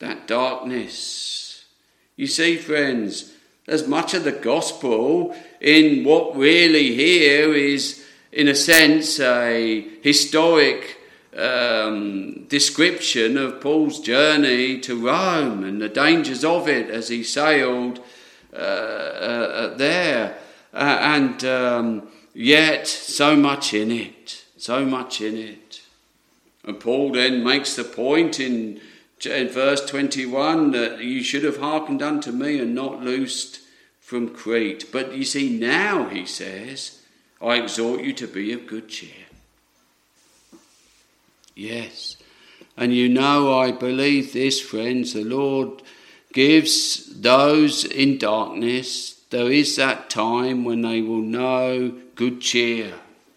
That 0.00 0.26
darkness. 0.26 1.64
You 2.16 2.26
see, 2.26 2.56
friends, 2.56 3.32
there's 3.64 3.86
much 3.86 4.12
of 4.12 4.24
the 4.24 4.32
gospel 4.32 5.36
in 5.60 6.04
what 6.04 6.36
really 6.36 6.94
here 6.94 7.54
is 7.54 8.05
in 8.32 8.48
a 8.48 8.54
sense, 8.54 9.20
a 9.20 9.80
historic 10.02 10.98
um, 11.36 12.44
description 12.48 13.36
of 13.36 13.60
Paul's 13.60 14.00
journey 14.00 14.80
to 14.80 15.06
Rome 15.06 15.64
and 15.64 15.80
the 15.80 15.88
dangers 15.88 16.44
of 16.44 16.68
it 16.68 16.88
as 16.88 17.08
he 17.08 17.22
sailed 17.22 18.00
uh, 18.52 18.56
uh, 18.56 19.76
there. 19.76 20.38
Uh, 20.72 20.98
and 21.00 21.44
um, 21.44 22.08
yet, 22.34 22.86
so 22.86 23.36
much 23.36 23.74
in 23.74 23.90
it, 23.90 24.44
so 24.56 24.84
much 24.84 25.20
in 25.20 25.36
it. 25.36 25.82
And 26.64 26.80
Paul 26.80 27.12
then 27.12 27.44
makes 27.44 27.76
the 27.76 27.84
point 27.84 28.40
in, 28.40 28.80
in 29.24 29.48
verse 29.48 29.84
21 29.84 30.72
that 30.72 30.98
you 30.98 31.22
should 31.22 31.44
have 31.44 31.58
hearkened 31.58 32.02
unto 32.02 32.32
me 32.32 32.58
and 32.58 32.74
not 32.74 33.02
loosed 33.02 33.60
from 34.00 34.34
Crete. 34.34 34.86
But 34.92 35.14
you 35.14 35.24
see, 35.24 35.58
now, 35.58 36.08
he 36.08 36.26
says, 36.26 37.00
I 37.40 37.56
exhort 37.56 38.02
you 38.02 38.12
to 38.14 38.26
be 38.26 38.52
of 38.52 38.66
good 38.66 38.88
cheer. 38.88 39.26
Yes. 41.54 42.16
And 42.76 42.94
you 42.94 43.08
know, 43.08 43.58
I 43.58 43.72
believe 43.72 44.32
this, 44.32 44.60
friends, 44.60 45.14
the 45.14 45.24
Lord 45.24 45.82
gives 46.32 47.20
those 47.20 47.84
in 47.84 48.18
darkness, 48.18 49.14
there 49.30 49.50
is 49.50 49.76
that 49.76 50.10
time 50.10 50.64
when 50.64 50.82
they 50.82 51.00
will 51.00 51.22
know 51.22 51.94
good 52.14 52.40
cheer. 52.40 52.92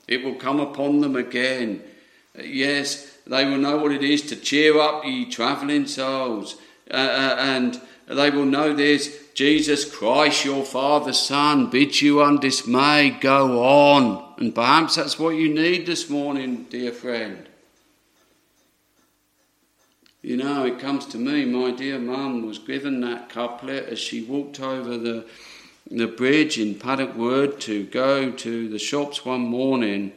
It 0.08 0.24
will 0.24 0.36
come 0.36 0.60
upon 0.60 1.02
them 1.02 1.16
again. 1.16 1.82
Yes, 2.42 3.18
they 3.26 3.46
will 3.46 3.58
know 3.58 3.78
what 3.78 3.92
it 3.92 4.04
is 4.04 4.22
to 4.24 4.36
cheer 4.36 4.80
up 4.80 5.06
ye 5.06 5.30
travelling 5.30 5.88
souls. 5.88 6.58
Uh, 6.92 6.96
uh, 6.96 7.36
and 7.40 7.82
they 8.08 8.30
will 8.30 8.46
know 8.46 8.74
this 8.74 9.19
Jesus 9.34 9.90
Christ, 9.90 10.44
your 10.44 10.66
Father's 10.66 11.20
Son, 11.20 11.70
bids 11.70 12.02
you 12.02 12.22
undismayed 12.22 13.22
go 13.22 13.64
on. 13.64 14.34
And 14.38 14.54
perhaps 14.54 14.96
that's 14.96 15.18
what 15.18 15.36
you 15.36 15.54
need 15.54 15.86
this 15.86 16.10
morning, 16.10 16.66
dear 16.70 16.92
friend. 16.92 17.48
You 20.22 20.36
know, 20.36 20.66
it 20.66 20.80
comes 20.80 21.06
to 21.08 21.18
me, 21.18 21.46
my 21.46 21.72
dear 21.72 21.98
mum 21.98 22.46
was 22.46 22.60
given 22.60 23.00
that 23.02 23.30
couplet 23.30 23.86
as 23.86 24.00
she 24.00 24.22
walked 24.22 24.60
over 24.60 24.98
the, 24.98 25.26
the 25.90 26.08
bridge 26.08 26.60
in 26.60 26.76
Paddock 26.76 27.16
Wood 27.16 27.62
to 27.62 27.86
go 27.86 28.32
to 28.32 28.68
the 28.68 28.80
shops 28.80 29.24
one 29.24 29.42
morning, 29.42 30.12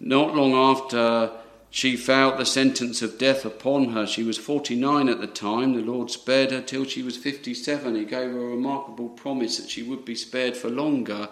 not 0.00 0.34
long 0.34 0.52
after 0.54 1.30
she 1.70 1.96
felt 1.96 2.36
the 2.36 2.46
sentence 2.46 3.00
of 3.00 3.16
death 3.16 3.44
upon 3.44 3.90
her. 3.90 4.04
She 4.04 4.24
was 4.24 4.36
49 4.36 5.08
at 5.08 5.20
the 5.20 5.28
time. 5.28 5.74
The 5.74 5.82
Lord 5.82 6.10
spared 6.10 6.50
her 6.50 6.60
till 6.60 6.84
she 6.84 7.02
was 7.02 7.16
57. 7.16 7.94
He 7.94 8.04
gave 8.04 8.32
her 8.32 8.38
a 8.38 8.50
remarkable 8.50 9.08
promise 9.08 9.56
that 9.58 9.70
she 9.70 9.84
would 9.84 10.04
be 10.04 10.16
spared 10.16 10.56
for 10.56 10.68
longer. 10.68 11.28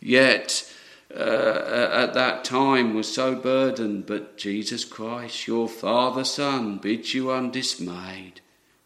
Yet, 0.00 0.72
uh, 1.12 1.90
at 1.92 2.14
that 2.14 2.44
time, 2.44 2.94
was 2.94 3.12
so 3.12 3.34
burdened. 3.34 4.06
But 4.06 4.38
Jesus 4.38 4.84
Christ, 4.84 5.48
your 5.48 5.68
Father, 5.68 6.22
Son, 6.22 6.78
bids 6.78 7.12
you 7.12 7.32
undismayed. 7.32 8.40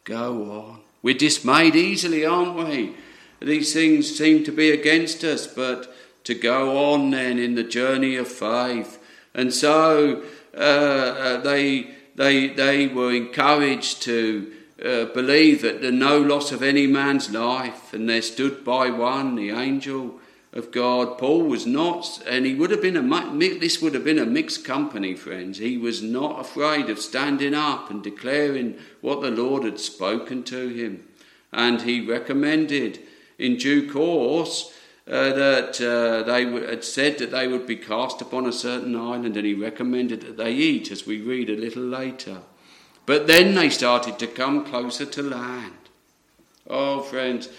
Go 0.05 0.51
on. 0.51 0.81
We're 1.03 1.15
dismayed 1.15 1.77
easily, 1.77 2.25
aren't 2.25 2.57
we? 2.57 2.97
These 3.41 3.75
things 3.75 4.17
seem 4.17 4.43
to 4.45 4.53
be 4.53 4.71
against 4.71 5.23
us, 5.23 5.47
but 5.47 5.95
to 6.25 6.35
go 6.35 6.93
on 6.93 7.11
then 7.11 7.39
in 7.39 7.57
the 7.57 7.63
journey 7.63 8.17
of 8.17 8.27
faith. 8.27 8.99
And 9.35 9.53
so, 9.53 10.23
uh, 10.57 10.61
uh, 10.61 11.37
they, 11.39 11.91
they, 12.15 12.49
they 12.49 12.87
were 12.87 13.13
encouraged 13.13 14.03
to 14.03 14.53
uh, 14.85 15.07
believe 15.07 15.63
that 15.63 15.81
there's 15.81 15.95
no 15.95 16.19
loss 16.19 16.53
of 16.53 16.63
any 16.63 16.87
man's 16.87 17.31
life, 17.31 17.93
and 17.93 18.09
there 18.09 18.23
stood 18.23 18.65
by 18.65 18.91
one, 18.91 19.35
the 19.35 19.51
angel 19.51 20.21
of 20.53 20.71
God. 20.71 21.19
Paul 21.19 21.43
was 21.43 21.67
not, 21.67 22.23
and 22.27 22.47
he 22.47 22.55
would 22.55 22.71
have 22.71 22.83
been 22.83 22.97
a, 22.97 23.59
this 23.59 23.83
would 23.83 23.95
have 23.95 24.05
been 24.05 24.19
a 24.19 24.27
mixed 24.27 24.65
company, 24.65 25.15
friends. 25.15 25.59
He 25.59 25.77
was 25.77 26.03
not 26.03 26.41
afraid 26.41 26.89
of 26.91 26.99
standing 26.99 27.55
up 27.55 27.91
and 27.91 28.03
declaring 28.03 28.79
what 29.01 29.21
the 29.21 29.31
Lord 29.31 29.65
had 29.65 29.81
spoken 29.81 30.45
to 30.45 30.69
him. 30.69 31.05
And 31.53 31.83
he 31.83 32.01
recommended 32.01 33.01
in 33.39 33.57
due 33.57 33.91
course 33.91 34.73
uh, 35.07 35.33
that 35.33 35.81
uh, 35.81 36.23
they 36.23 36.45
had 36.45 36.83
said 36.83 37.19
that 37.19 37.31
they 37.31 37.47
would 37.47 37.67
be 37.67 37.77
cast 37.77 38.23
upon 38.23 38.47
a 38.47 38.53
certain 38.53 38.97
island, 38.97 39.37
and 39.37 39.47
he 39.47 39.55
recommended 39.55 40.23
that 40.23 40.37
they 40.37 40.53
eat, 40.53 40.91
as 40.91 41.07
we 41.07 41.21
read 41.21 41.51
a 41.51 41.57
little 41.57 41.83
later. 41.83 42.39
But 43.07 43.27
then 43.27 43.55
they 43.55 43.69
started 43.69 44.19
to 44.19 44.27
come 44.27 44.65
closer 44.65 45.05
to 45.05 45.23
land. 45.23 45.75
Oh, 46.69 47.03
friends, 47.03 47.51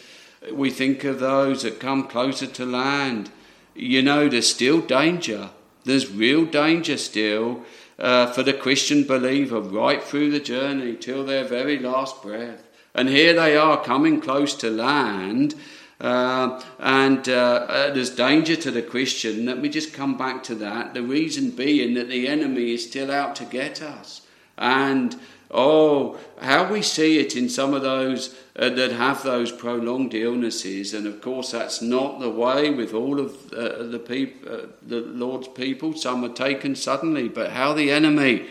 we 0.51 0.71
think 0.71 1.03
of 1.03 1.19
those 1.19 1.61
that 1.61 1.79
come 1.79 2.07
closer 2.07 2.47
to 2.47 2.65
land. 2.65 3.29
You 3.75 4.01
know, 4.01 4.27
there's 4.27 4.51
still 4.51 4.81
danger. 4.81 5.51
There's 5.83 6.09
real 6.09 6.45
danger 6.45 6.97
still 6.97 7.63
uh, 7.99 8.31
for 8.31 8.41
the 8.41 8.53
Christian 8.53 9.03
believer 9.03 9.59
right 9.59 10.03
through 10.03 10.31
the 10.31 10.39
journey 10.39 10.95
till 10.95 11.23
their 11.23 11.43
very 11.43 11.77
last 11.77 12.23
breath. 12.23 12.63
And 12.95 13.09
here 13.09 13.33
they 13.33 13.55
are 13.55 13.83
coming 13.83 14.21
close 14.21 14.55
to 14.55 14.69
land 14.71 15.53
uh, 16.01 16.61
and 16.79 17.29
uh, 17.29 17.31
uh, 17.31 17.93
there's 17.93 18.09
danger 18.09 18.55
to 18.55 18.71
the 18.71 18.81
Christian. 18.81 19.45
Let 19.45 19.59
me 19.59 19.69
just 19.69 19.93
come 19.93 20.17
back 20.17 20.43
to 20.43 20.55
that. 20.55 20.93
The 20.93 21.01
reason 21.01 21.51
being 21.51 21.93
that 21.93 22.09
the 22.09 22.27
enemy 22.27 22.73
is 22.73 22.85
still 22.85 23.11
out 23.11 23.35
to 23.37 23.45
get 23.45 23.81
us. 23.81 24.21
And 24.57 25.15
oh, 25.51 26.17
how 26.41 26.71
we 26.71 26.81
see 26.81 27.19
it 27.19 27.35
in 27.35 27.47
some 27.47 27.73
of 27.73 27.81
those 27.81 28.35
uh, 28.57 28.69
that 28.69 28.91
have 28.91 29.23
those 29.23 29.51
prolonged 29.51 30.13
illnesses. 30.13 30.93
And 30.93 31.07
of 31.07 31.21
course, 31.21 31.51
that's 31.51 31.81
not 31.81 32.19
the 32.19 32.29
way 32.29 32.69
with 32.69 32.93
all 32.93 33.19
of 33.19 33.53
uh, 33.53 33.83
the, 33.83 33.99
peop- 33.99 34.45
uh, 34.49 34.67
the 34.81 34.99
Lord's 34.99 35.47
people. 35.47 35.93
Some 35.93 36.25
are 36.25 36.33
taken 36.33 36.75
suddenly. 36.75 37.29
But 37.29 37.51
how 37.51 37.73
the 37.73 37.91
enemy 37.91 38.47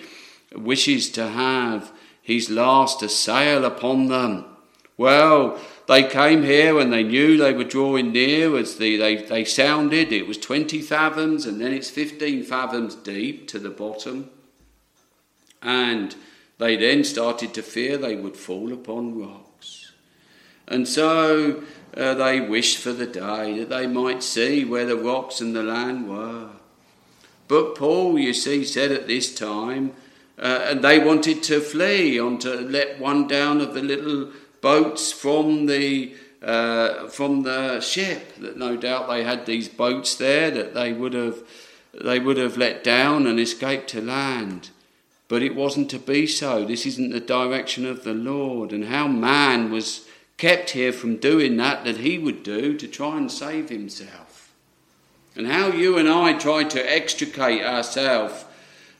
wishes 0.56 1.10
to 1.10 1.28
have 1.28 1.92
his 2.22 2.48
last 2.48 3.02
assail 3.02 3.66
upon 3.66 4.06
them. 4.06 4.46
Well, 4.96 5.60
they 5.86 6.04
came 6.04 6.42
here 6.42 6.78
and 6.78 6.92
they 6.92 7.02
knew 7.02 7.36
they 7.36 7.52
were 7.52 7.64
drawing 7.64 8.12
near 8.12 8.56
as 8.56 8.76
the, 8.76 8.96
they, 8.96 9.16
they 9.16 9.44
sounded. 9.44 10.12
It 10.12 10.26
was 10.26 10.38
20 10.38 10.80
fathoms 10.80 11.44
and 11.44 11.60
then 11.60 11.72
it's 11.72 11.90
15 11.90 12.44
fathoms 12.44 12.94
deep 12.94 13.48
to 13.48 13.58
the 13.58 13.70
bottom. 13.70 14.30
And 15.60 16.14
they 16.58 16.76
then 16.76 17.04
started 17.04 17.52
to 17.54 17.62
fear 17.62 17.98
they 17.98 18.16
would 18.16 18.36
fall 18.36 18.72
upon 18.72 19.18
rocks. 19.18 19.92
And 20.66 20.88
so 20.88 21.62
uh, 21.96 22.14
they 22.14 22.40
wished 22.40 22.78
for 22.78 22.92
the 22.92 23.06
day 23.06 23.58
that 23.58 23.68
they 23.68 23.86
might 23.86 24.22
see 24.22 24.64
where 24.64 24.86
the 24.86 24.96
rocks 24.96 25.40
and 25.40 25.54
the 25.54 25.62
land 25.62 26.08
were. 26.08 26.48
But 27.46 27.74
Paul, 27.74 28.18
you 28.18 28.32
see, 28.32 28.64
said 28.64 28.90
at 28.90 29.06
this 29.06 29.34
time, 29.34 29.92
uh, 30.38 30.64
and 30.64 30.82
they 30.82 30.98
wanted 30.98 31.42
to 31.44 31.60
flee 31.60 32.18
on 32.18 32.38
to 32.38 32.54
let 32.54 32.98
one 32.98 33.28
down 33.28 33.60
of 33.60 33.74
the 33.74 33.82
little 33.82 34.30
boats 34.64 35.12
from 35.12 35.66
the 35.66 36.14
uh, 36.42 37.06
from 37.08 37.42
the 37.42 37.80
ship. 37.80 38.34
That 38.36 38.56
no 38.56 38.76
doubt 38.78 39.08
they 39.08 39.22
had 39.22 39.44
these 39.44 39.68
boats 39.68 40.14
there 40.16 40.50
that 40.50 40.72
they 40.72 40.92
would 40.94 41.12
have 41.12 41.42
they 41.92 42.18
would 42.18 42.38
have 42.38 42.56
let 42.56 42.82
down 42.82 43.26
and 43.26 43.38
escaped 43.38 43.88
to 43.90 44.00
land. 44.00 44.70
But 45.28 45.42
it 45.42 45.54
wasn't 45.54 45.90
to 45.90 45.98
be 45.98 46.26
so. 46.26 46.64
This 46.64 46.86
isn't 46.86 47.12
the 47.12 47.20
direction 47.20 47.84
of 47.84 48.04
the 48.04 48.14
Lord. 48.14 48.72
And 48.72 48.86
how 48.86 49.06
man 49.06 49.70
was 49.70 50.06
kept 50.38 50.70
here 50.70 50.92
from 50.92 51.16
doing 51.16 51.56
that 51.58 51.84
that 51.84 51.98
he 51.98 52.18
would 52.18 52.42
do 52.42 52.76
to 52.78 52.88
try 52.88 53.18
and 53.18 53.30
save 53.30 53.68
himself. 53.68 54.52
And 55.36 55.46
how 55.46 55.68
you 55.68 55.98
and 55.98 56.08
I 56.08 56.32
try 56.38 56.64
to 56.64 56.90
extricate 56.90 57.62
ourselves 57.62 58.44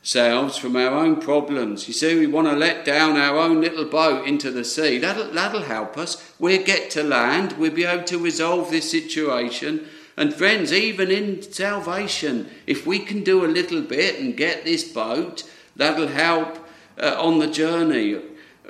ourselves 0.05 0.59
from 0.59 0.77
our 0.77 0.91
own 0.91 1.17
problems. 1.19 1.89
You 1.89 1.95
see, 1.95 2.19
we 2.19 2.27
want 2.27 2.47
to 2.47 2.55
let 2.55 2.85
down 2.85 3.17
our 3.17 3.39
own 3.39 3.63
little 3.63 3.87
boat 3.87 4.29
into 4.29 4.51
the 4.51 4.63
sea. 4.63 4.99
That'll, 4.99 5.31
that'll 5.31 5.63
help 5.63 5.97
us. 5.97 6.35
We'll 6.39 6.63
get 6.63 6.91
to 6.91 7.03
land. 7.03 7.53
We'll 7.53 7.73
be 7.73 7.87
able 7.87 8.05
to 8.05 8.19
resolve 8.19 8.71
this 8.71 8.91
situation. 8.91 9.87
And 10.19 10.35
friends, 10.35 10.75
even 10.75 11.11
in 11.11 11.41
salvation, 11.41 12.51
if 12.67 12.87
we 12.87 12.99
can 12.99 13.25
do 13.25 13.47
a 13.47 13.49
little 13.49 13.81
bit 13.81 14.21
and 14.21 14.37
get 14.37 14.65
this 14.65 14.85
boat, 14.85 15.51
that'll 15.75 16.09
help 16.09 16.59
uh, 17.01 17.17
on 17.19 17.39
the 17.39 17.49
journey. 17.49 18.21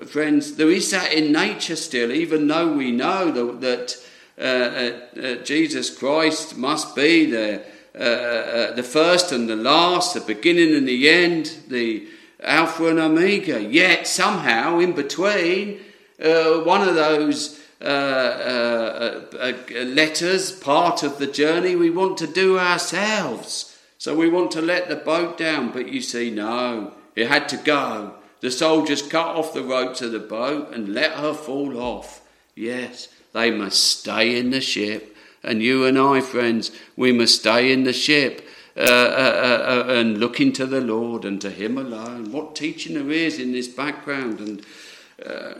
Friends, 0.06 0.54
there 0.54 0.70
is 0.70 0.88
that 0.92 1.12
in 1.12 1.32
nature 1.32 1.76
still, 1.76 2.12
even 2.12 2.46
though 2.46 2.72
we 2.72 2.92
know 2.92 3.32
that, 3.56 3.96
uh, 4.38 4.42
uh, 4.42 5.20
uh, 5.20 5.34
Jesus 5.42 5.96
Christ 5.96 6.56
must 6.56 6.94
be 6.94 7.26
there 7.26 7.66
uh, 7.96 8.02
uh, 8.02 8.74
the 8.74 8.82
first 8.82 9.30
and 9.30 9.48
the 9.48 9.56
last, 9.56 10.14
the 10.14 10.20
beginning 10.20 10.74
and 10.74 10.88
the 10.88 11.08
end, 11.08 11.58
the 11.68 12.08
Alpha 12.42 12.88
and 12.88 12.98
Omega. 12.98 13.62
Yet 13.62 14.06
somehow 14.06 14.78
in 14.80 14.92
between, 14.92 15.80
uh, 16.22 16.60
one 16.60 16.86
of 16.86 16.96
those 16.96 17.60
uh, 17.80 17.84
uh, 17.84 19.20
uh, 19.38 19.52
letters, 19.84 20.50
part 20.50 21.02
of 21.02 21.18
the 21.18 21.26
journey, 21.26 21.76
we 21.76 21.90
want 21.90 22.18
to 22.18 22.26
do 22.26 22.58
ourselves. 22.58 23.78
So 23.98 24.16
we 24.16 24.28
want 24.28 24.50
to 24.52 24.62
let 24.62 24.88
the 24.88 24.96
boat 24.96 25.38
down, 25.38 25.70
but 25.70 25.88
you 25.88 26.02
see, 26.02 26.30
no, 26.30 26.94
it 27.14 27.28
had 27.28 27.48
to 27.50 27.56
go. 27.56 28.14
The 28.40 28.50
soldiers 28.50 29.02
cut 29.02 29.36
off 29.36 29.54
the 29.54 29.62
ropes 29.62 30.02
of 30.02 30.12
the 30.12 30.18
boat 30.18 30.74
and 30.74 30.92
let 30.92 31.12
her 31.12 31.32
fall 31.32 31.78
off. 31.78 32.22
Yes, 32.54 33.08
they 33.32 33.50
must 33.50 34.00
stay 34.00 34.38
in 34.38 34.50
the 34.50 34.60
ship 34.60 35.13
and 35.44 35.62
you 35.62 35.84
and 35.84 35.98
I, 35.98 36.20
friends, 36.20 36.70
we 36.96 37.12
must 37.12 37.40
stay 37.40 37.72
in 37.72 37.84
the 37.84 37.92
ship 37.92 38.44
uh, 38.76 38.80
uh, 38.80 38.84
uh, 38.84 39.84
uh, 39.88 39.92
and 39.92 40.18
look 40.18 40.40
into 40.40 40.66
the 40.66 40.80
Lord 40.80 41.24
and 41.24 41.40
to 41.42 41.50
Him 41.50 41.78
alone. 41.78 42.32
What 42.32 42.56
teaching 42.56 42.94
there 42.94 43.08
is 43.08 43.38
in 43.38 43.52
this 43.52 43.68
background. 43.68 44.40
And 44.40 44.60
uh, 45.24 45.54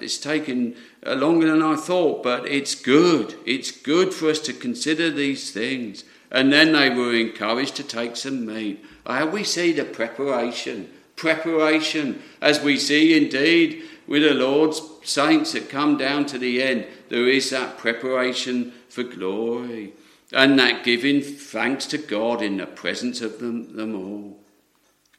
it's 0.00 0.18
taken 0.18 0.76
longer 1.04 1.50
than 1.50 1.62
I 1.62 1.74
thought, 1.74 2.22
but 2.22 2.46
it's 2.46 2.76
good. 2.76 3.34
It's 3.44 3.72
good 3.72 4.14
for 4.14 4.30
us 4.30 4.38
to 4.40 4.52
consider 4.52 5.10
these 5.10 5.50
things. 5.50 6.04
And 6.30 6.52
then 6.52 6.72
they 6.72 6.90
were 6.90 7.12
encouraged 7.12 7.74
to 7.76 7.82
take 7.82 8.14
some 8.14 8.46
meat. 8.46 8.84
How 9.04 9.26
we 9.26 9.42
see 9.42 9.72
the 9.72 9.84
preparation, 9.84 10.88
preparation, 11.16 12.22
as 12.40 12.62
we 12.62 12.76
see 12.76 13.16
indeed 13.16 13.82
with 14.10 14.24
the 14.24 14.34
Lord's 14.34 14.82
saints 15.04 15.52
that 15.52 15.70
come 15.70 15.96
down 15.96 16.26
to 16.26 16.36
the 16.36 16.60
end, 16.60 16.84
there 17.10 17.28
is 17.28 17.50
that 17.50 17.78
preparation 17.78 18.72
for 18.88 19.04
glory, 19.04 19.92
and 20.32 20.58
that 20.58 20.82
giving 20.82 21.22
thanks 21.22 21.86
to 21.86 21.96
God 21.96 22.42
in 22.42 22.56
the 22.56 22.66
presence 22.66 23.20
of 23.20 23.38
them, 23.38 23.76
them 23.76 23.94
all. 23.94 24.36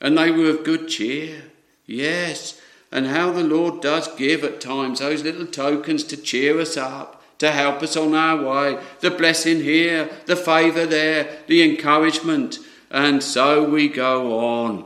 And 0.01 0.17
they 0.17 0.29
were 0.29 0.49
of 0.49 0.65
good 0.65 0.89
cheer, 0.89 1.43
yes, 1.85 2.59
and 2.91 3.07
how 3.07 3.31
the 3.31 3.45
Lord 3.45 3.81
does 3.81 4.13
give 4.15 4.43
at 4.43 4.59
times 4.59 4.99
those 4.99 5.23
little 5.23 5.47
tokens 5.47 6.03
to 6.03 6.17
cheer 6.17 6.59
us 6.59 6.75
up, 6.75 7.23
to 7.37 7.49
help 7.49 7.81
us 7.81 7.95
on 7.95 8.13
our 8.13 8.43
way, 8.43 8.77
the 8.99 9.09
blessing 9.09 9.61
here, 9.61 10.09
the 10.25 10.35
favour 10.35 10.85
there, 10.85 11.39
the 11.47 11.63
encouragement. 11.63 12.59
And 12.89 13.23
so 13.23 13.63
we 13.63 13.87
go 13.87 14.37
on. 14.37 14.85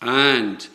And 0.00 0.66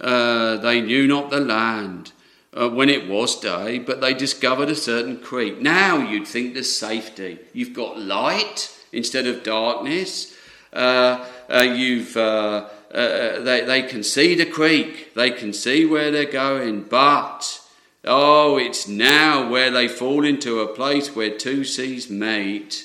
uh, 0.00 0.56
they 0.58 0.80
knew 0.80 1.06
not 1.06 1.30
the 1.30 1.40
land 1.40 2.12
uh, 2.52 2.68
when 2.68 2.88
it 2.88 3.08
was 3.08 3.38
day, 3.40 3.78
but 3.78 4.00
they 4.00 4.14
discovered 4.14 4.68
a 4.68 4.74
certain 4.74 5.18
creek. 5.18 5.60
Now 5.60 5.98
you'd 5.98 6.26
think 6.26 6.54
there's 6.54 6.74
safety. 6.74 7.38
You've 7.52 7.74
got 7.74 7.98
light 7.98 8.76
instead 8.92 9.26
of 9.26 9.42
darkness. 9.42 10.34
Uh, 10.72 11.24
uh 11.48 11.62
you've 11.62 12.16
uh, 12.16 12.68
they, 12.92 13.62
they 13.66 13.82
can 13.82 14.02
see 14.02 14.34
the 14.34 14.46
creek, 14.46 15.14
they 15.14 15.30
can 15.30 15.52
see 15.52 15.84
where 15.84 16.10
they're 16.10 16.24
going, 16.24 16.82
but 16.82 17.60
oh, 18.04 18.56
it's 18.56 18.88
now 18.88 19.50
where 19.50 19.70
they 19.70 19.88
fall 19.88 20.24
into 20.24 20.60
a 20.60 20.74
place 20.74 21.14
where 21.14 21.36
two 21.36 21.64
seas 21.64 22.08
meet 22.08 22.84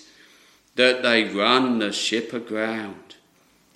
that 0.76 1.04
they 1.04 1.24
run 1.24 1.80
the 1.80 1.92
ship 1.92 2.34
aground. 2.34 3.16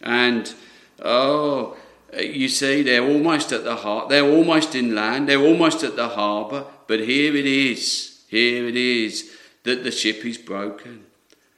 And 0.01 0.53
oh, 1.01 1.77
you 2.23 2.47
see, 2.47 2.81
they're 2.81 3.03
almost 3.03 3.51
at 3.51 3.63
the 3.63 3.75
heart, 3.75 4.09
they're 4.09 4.29
almost 4.29 4.75
inland, 4.75 5.27
they're 5.27 5.39
almost 5.41 5.83
at 5.83 5.95
the 5.95 6.09
harbour, 6.09 6.65
but 6.87 6.99
here 7.01 7.35
it 7.35 7.45
is, 7.45 8.23
here 8.27 8.67
it 8.67 8.75
is 8.75 9.31
that 9.63 9.83
the 9.83 9.91
ship 9.91 10.25
is 10.25 10.37
broken. 10.37 11.05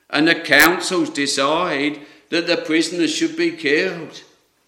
And 0.10 0.28
the 0.28 0.36
councils 0.36 1.10
decide 1.10 2.00
that 2.30 2.48
the 2.48 2.58
prisoners 2.58 3.14
should 3.14 3.36
be 3.36 3.52
killed. 3.52 4.24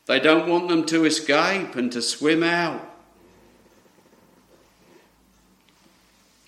They 0.06 0.20
don't 0.20 0.50
want 0.50 0.68
them 0.68 0.86
to 0.88 1.06
escape 1.06 1.76
and 1.76 1.92
to 1.92 2.02
swim 2.02 2.44
out. 2.44 2.86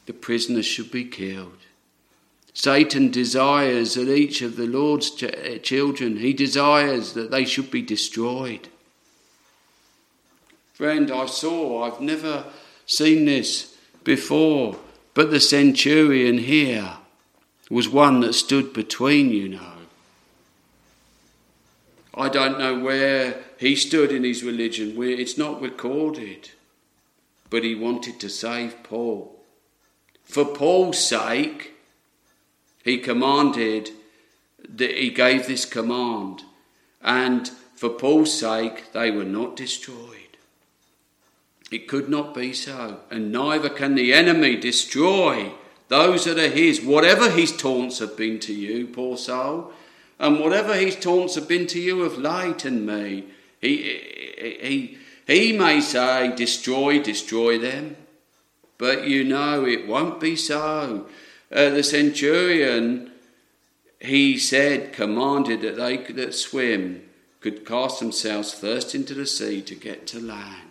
The 0.08 0.14
prisoners 0.14 0.66
should 0.66 0.92
be 0.92 1.06
killed. 1.06 1.58
Satan 2.54 3.12
desires 3.12 3.94
that 3.94 4.10
each 4.10 4.42
of 4.42 4.58
the 4.58 4.68
Lord's 4.68 5.12
ch- 5.12 5.64
children, 5.64 6.18
he 6.18 6.34
desires 6.34 7.14
that 7.14 7.32
they 7.32 7.46
should 7.46 7.72
be 7.72 7.82
destroyed. 7.82 8.68
Friend, 10.82 11.12
I 11.12 11.28
saw, 11.28 11.84
I've 11.84 12.02
never 12.02 12.44
seen 12.88 13.26
this 13.26 13.78
before, 14.04 14.78
but 15.14 15.30
the 15.30 15.40
centurion 15.40 16.40
here 16.40 16.94
was 17.70 17.88
one 17.88 18.22
that 18.22 18.34
stood 18.34 18.74
between, 18.74 19.30
you 19.30 19.48
know. 19.48 19.74
I 22.16 22.30
don't 22.30 22.58
know 22.58 22.80
where 22.80 23.44
he 23.60 23.76
stood 23.76 24.12
in 24.12 24.24
his 24.24 24.44
religion, 24.44 24.96
it's 25.00 25.38
not 25.38 25.62
recorded, 25.62 26.50
but 27.52 27.64
he 27.64 27.76
wanted 27.76 28.20
to 28.20 28.28
save 28.28 28.82
Paul. 28.82 29.40
For 30.24 30.46
Paul's 30.46 30.98
sake, 30.98 31.74
he 32.84 32.98
commanded 32.98 33.92
that 34.68 34.98
he 34.98 35.12
gave 35.12 35.46
this 35.46 35.64
command, 35.64 36.42
and 37.04 37.48
for 37.76 37.90
Paul's 37.90 38.34
sake, 38.34 38.92
they 38.94 39.12
were 39.12 39.24
not 39.24 39.56
destroyed. 39.56 40.21
It 41.72 41.88
could 41.88 42.10
not 42.10 42.36
be 42.36 42.52
so, 42.52 43.00
and 43.10 43.32
neither 43.32 43.70
can 43.70 43.96
the 43.96 44.14
enemy 44.14 44.58
destroy 44.58 45.54
those 45.88 46.26
that 46.26 46.38
are 46.38 46.50
his, 46.50 46.82
whatever 46.82 47.30
his 47.30 47.56
taunts 47.56 48.00
have 48.00 48.18
been 48.18 48.40
to 48.40 48.54
you, 48.54 48.88
poor 48.88 49.18
soul, 49.18 49.72
and 50.20 50.40
whatever 50.40 50.74
his 50.74 50.98
taunts 50.98 51.36
have 51.36 51.48
been 51.48 51.68
to 51.68 51.80
you 51.80 52.04
of 52.04 52.18
late 52.18 52.66
and 52.66 52.86
me. 52.86 53.24
He, 53.62 53.78
he, 54.62 54.98
he 55.26 55.54
may 55.54 55.80
say, 55.80 56.34
destroy, 56.36 57.02
destroy 57.02 57.58
them, 57.58 57.96
but 58.78 59.08
you 59.08 59.24
know 59.24 59.66
it 59.66 59.88
won't 59.88 60.20
be 60.20 60.36
so. 60.36 61.08
Uh, 61.52 61.70
the 61.70 61.84
centurion, 61.84 63.12
he 64.00 64.38
said, 64.38 64.92
commanded 64.92 65.62
that 65.62 65.78
they 65.78 65.98
that 65.98 66.34
swim 66.34 67.04
could 67.40 67.66
cast 67.66 68.00
themselves 68.00 68.54
first 68.54 68.94
into 68.94 69.14
the 69.14 69.26
sea 69.26 69.62
to 69.62 69.76
get 69.76 70.06
to 70.08 70.20
land. 70.20 70.71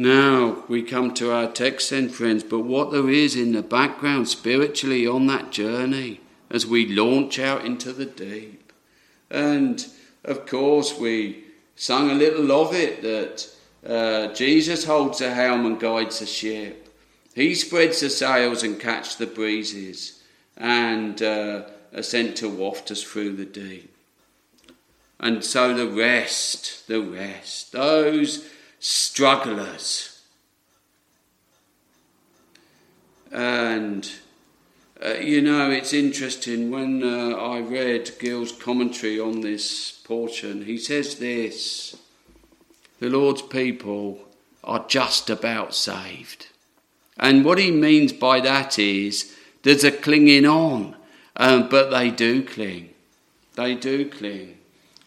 Now 0.00 0.62
we 0.68 0.84
come 0.84 1.12
to 1.14 1.32
our 1.32 1.50
text 1.50 1.90
then, 1.90 2.08
friends, 2.08 2.44
but 2.44 2.60
what 2.60 2.92
there 2.92 3.10
is 3.10 3.34
in 3.34 3.50
the 3.50 3.62
background 3.62 4.28
spiritually 4.28 5.08
on 5.08 5.26
that 5.26 5.50
journey 5.50 6.20
as 6.50 6.64
we 6.64 6.86
launch 6.86 7.40
out 7.40 7.64
into 7.64 7.92
the 7.92 8.06
deep. 8.06 8.72
And 9.28 9.84
of 10.24 10.46
course, 10.46 10.96
we 10.96 11.44
sung 11.74 12.10
a 12.10 12.14
little 12.14 12.52
of 12.52 12.74
it 12.74 13.02
that 13.02 13.48
uh, 13.84 14.32
Jesus 14.34 14.84
holds 14.84 15.18
the 15.18 15.34
helm 15.34 15.66
and 15.66 15.80
guides 15.80 16.20
the 16.20 16.26
ship. 16.26 16.94
He 17.34 17.54
spreads 17.56 18.00
the 18.00 18.10
sails 18.10 18.62
and 18.62 18.78
catches 18.78 19.16
the 19.16 19.26
breezes 19.26 20.22
and 20.56 21.20
uh, 21.20 21.62
are 21.92 22.02
sent 22.02 22.36
to 22.36 22.48
waft 22.48 22.92
us 22.92 23.02
through 23.02 23.34
the 23.34 23.44
deep. 23.44 23.94
And 25.18 25.44
so 25.44 25.74
the 25.74 25.88
rest, 25.88 26.86
the 26.86 27.00
rest, 27.00 27.72
those 27.72 28.48
strugglers. 28.78 30.22
And 33.30 34.10
uh, 35.04 35.14
you 35.14 35.40
know, 35.40 35.70
it's 35.70 35.92
interesting 35.92 36.70
when 36.70 37.04
uh, 37.04 37.36
I 37.36 37.60
read 37.60 38.10
Gill's 38.18 38.50
commentary 38.50 39.20
on 39.20 39.42
this 39.42 39.92
portion, 39.92 40.64
he 40.64 40.76
says 40.76 41.16
this 41.16 41.96
the 42.98 43.08
Lord's 43.08 43.42
people 43.42 44.18
are 44.64 44.84
just 44.88 45.30
about 45.30 45.72
saved. 45.72 46.48
And 47.16 47.44
what 47.44 47.58
he 47.58 47.70
means 47.70 48.12
by 48.12 48.40
that 48.40 48.78
is 48.78 49.36
there's 49.62 49.84
a 49.84 49.92
clinging 49.92 50.46
on, 50.46 50.96
um, 51.36 51.68
but 51.68 51.90
they 51.90 52.10
do 52.10 52.42
cling. 52.42 52.90
They 53.54 53.76
do 53.76 54.08
cling. 54.08 54.58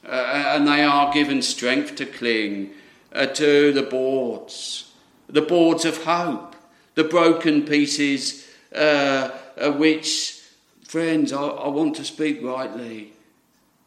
Uh, 0.06 0.56
and 0.56 0.68
they 0.68 0.84
are 0.84 1.14
given 1.14 1.42
strength 1.42 1.96
to 1.98 2.06
cling 2.06 2.72
uh, 3.14 3.26
to 3.28 3.72
the 3.72 3.84
boards, 3.84 4.92
the 5.28 5.42
boards 5.42 5.86
of 5.86 6.04
hope, 6.04 6.56
the 6.96 7.04
broken 7.04 7.64
pieces 7.64 8.48
uh, 8.76 9.30
which, 9.78 10.42
friends, 10.88 11.34
I, 11.34 11.42
I 11.42 11.68
want 11.68 11.96
to 11.98 12.06
speak 12.06 12.42
rightly, 12.42 13.14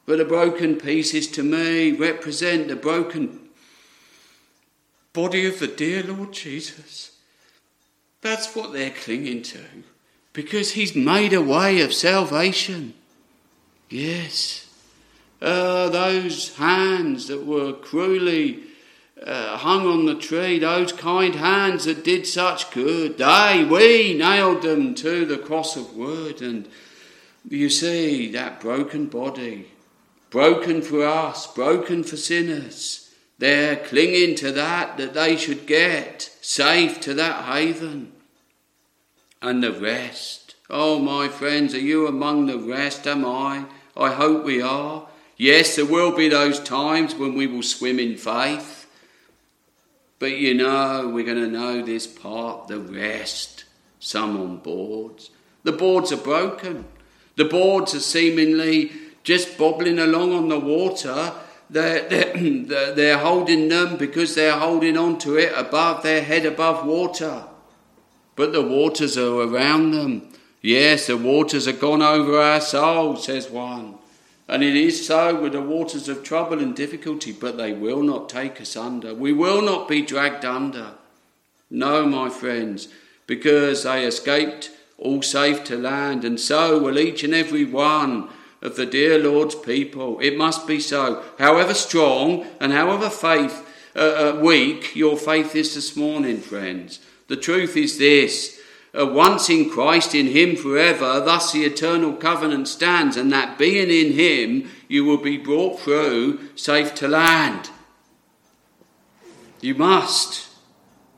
but 0.07 0.19
the 0.19 0.25
broken 0.25 0.77
pieces 0.77 1.29
to 1.33 1.43
me 1.43 1.93
represent 1.93 2.69
the 2.69 2.77
broken 2.77 3.41
body 5.13 5.47
of 5.47 5.59
the 5.59 5.69
dear 5.69 6.03
Lord 6.03 6.33
Jesus. 6.33 7.13
That's 8.21 8.55
what 8.55 8.73
they're 8.73 8.91
clinging 8.91 9.43
to 9.43 9.61
because 10.33 10.73
He's 10.73 10.95
made 10.95 11.33
a 11.33 11.41
way 11.41 11.81
of 11.81 11.95
salvation. 11.95 12.93
Yes. 13.89 14.67
Uh, 15.41 15.89
those 15.89 16.57
hands 16.57 17.29
that 17.29 17.47
were 17.47 17.73
cruelly 17.73 18.63
uh, 19.27 19.57
hung 19.57 19.87
on 19.87 20.07
the 20.07 20.15
tree, 20.15 20.59
those 20.59 20.93
kind 20.93 21.35
hands 21.35 21.87
that 21.87 22.05
did 22.05 22.27
such 22.27 22.71
good, 22.71 23.17
they, 23.19 23.67
we 23.69 24.15
nailed 24.15 24.63
them 24.63 24.95
to 24.97 25.25
the 25.25 25.39
cross 25.39 25.77
of 25.77 25.97
wood. 25.97 26.43
And 26.43 26.69
you 27.49 27.71
see 27.71 28.31
that 28.33 28.61
broken 28.61 29.07
body, 29.07 29.69
broken 30.31 30.83
for 30.83 31.07
us, 31.07 31.47
broken 31.47 32.05
for 32.05 32.17
sinners. 32.17 33.15
They're 33.39 33.77
clinging 33.77 34.37
to 34.37 34.53
that 34.53 34.97
that 34.99 35.15
they 35.15 35.37
should 35.37 35.67
get, 35.67 36.31
safe 36.41 37.01
to 37.01 37.15
that 37.15 37.45
haven. 37.45 38.13
And 39.41 39.63
the 39.63 39.73
rest. 39.73 40.55
Oh, 40.71 40.99
my 40.99 41.29
friends, 41.29 41.75
are 41.75 41.81
you 41.81 42.07
among 42.07 42.47
the 42.47 42.59
rest? 42.59 43.07
Am 43.07 43.25
I? 43.25 43.67
I 43.97 44.13
hope 44.13 44.45
we 44.45 44.63
are. 44.63 45.07
Yes, 45.37 45.77
there 45.77 45.85
will 45.85 46.15
be 46.17 46.29
those 46.29 46.61
times 46.61 47.15
when 47.15 47.35
we 47.35 47.47
will 47.47 47.63
swim 47.63 47.99
in 47.99 48.17
faith. 48.17 48.84
But 50.25 50.39
you 50.39 50.55
know, 50.55 51.11
we're 51.13 51.27
going 51.27 51.45
to 51.45 51.51
know 51.51 51.83
this 51.83 52.07
part, 52.07 52.69
the 52.69 52.81
rest. 52.81 53.65
Some 53.99 54.41
on 54.41 54.57
boards. 54.57 55.29
The 55.65 55.73
boards 55.73 56.13
are 56.13 56.17
broken. 56.17 56.87
The 57.37 57.45
boards 57.45 57.95
are 57.95 58.01
seemingly 58.01 58.91
just 59.23 59.59
bobbling 59.59 59.99
along 59.99 60.33
on 60.33 60.49
the 60.49 60.59
water. 60.59 61.35
They're, 61.69 62.09
they're, 62.09 62.95
they're 62.95 63.19
holding 63.19 63.69
them 63.69 63.99
because 63.99 64.35
they're 64.35 64.59
holding 64.59 64.97
on 64.97 65.19
to 65.19 65.37
it 65.37 65.53
above 65.55 66.03
their 66.03 66.23
head 66.23 66.47
above 66.47 66.87
water. 66.87 67.45
But 68.35 68.55
the 68.55 68.63
waters 68.63 69.19
are 69.19 69.43
around 69.43 69.91
them. 69.91 70.33
Yes, 70.63 71.09
the 71.09 71.19
waters 71.19 71.69
are 71.69 71.73
gone 71.73 72.01
over 72.01 72.41
our 72.41 72.63
souls, 72.63 73.27
says 73.27 73.51
one. 73.51 73.99
And 74.49 74.63
it 74.63 74.77
is 74.77 75.07
so 75.07 75.41
with 75.41 75.53
the 75.53 75.63
waters 75.63 76.09
of 76.09 76.23
trouble 76.23 76.59
and 76.59 76.77
difficulty, 76.77 77.33
but 77.33 77.57
they 77.57 77.73
will 77.73 78.03
not 78.03 78.29
take 78.29 78.61
us 78.61 78.77
under. 78.77 79.15
We 79.15 79.33
will 79.33 79.63
not 79.63 79.89
be 79.89 80.03
dragged 80.03 80.45
under. 80.45 80.93
No, 81.71 82.07
my 82.07 82.29
friends, 82.29 82.89
because 83.27 83.85
they 83.85 84.05
escaped 84.05 84.71
all 84.99 85.23
safe 85.23 85.65
to 85.65 85.77
land, 85.77 86.25
and 86.25 86.39
so 86.39 86.79
will 86.79 86.99
each 86.99 87.25
and 87.25 87.35
every 87.35 87.65
one 87.65 88.29
of 88.63 88.77
the 88.77 88.87
dear 88.87 89.19
Lord's 89.19 89.55
people. 89.55 90.19
It 90.21 90.37
must 90.37 90.67
be 90.67 90.79
so. 90.79 91.23
However 91.39 91.75
strong 91.75 92.47
and 92.61 92.73
however 92.73 93.11
faith 93.11 93.67
uh, 93.97 93.99
uh, 94.37 94.41
weak 94.41 94.95
your 94.95 95.17
faith 95.17 95.55
is 95.57 95.75
this 95.75 95.97
morning, 95.97 96.39
friends, 96.39 97.01
the 97.29 97.37
truth 97.37 97.77
is 97.77 97.99
this: 97.99 98.54
uh, 98.99 99.07
once 99.07 99.51
in 99.51 99.69
Christ, 99.69 100.15
in 100.15 100.29
Him 100.29 100.57
forever, 100.57 101.21
thus 101.21 101.53
the 101.53 101.65
eternal 101.65 102.13
covenant 102.13 102.69
stands, 102.69 103.17
and 103.17 103.33
that 103.33 103.59
being 103.59 103.91
in 103.91 104.13
Him, 104.13 104.71
you 104.89 105.05
will 105.05 105.19
be 105.19 105.37
brought 105.37 105.81
through 105.81 106.57
safe 106.57 106.95
to 106.97 107.09
land. 107.09 107.71
You 109.61 109.75
must. 109.75 110.49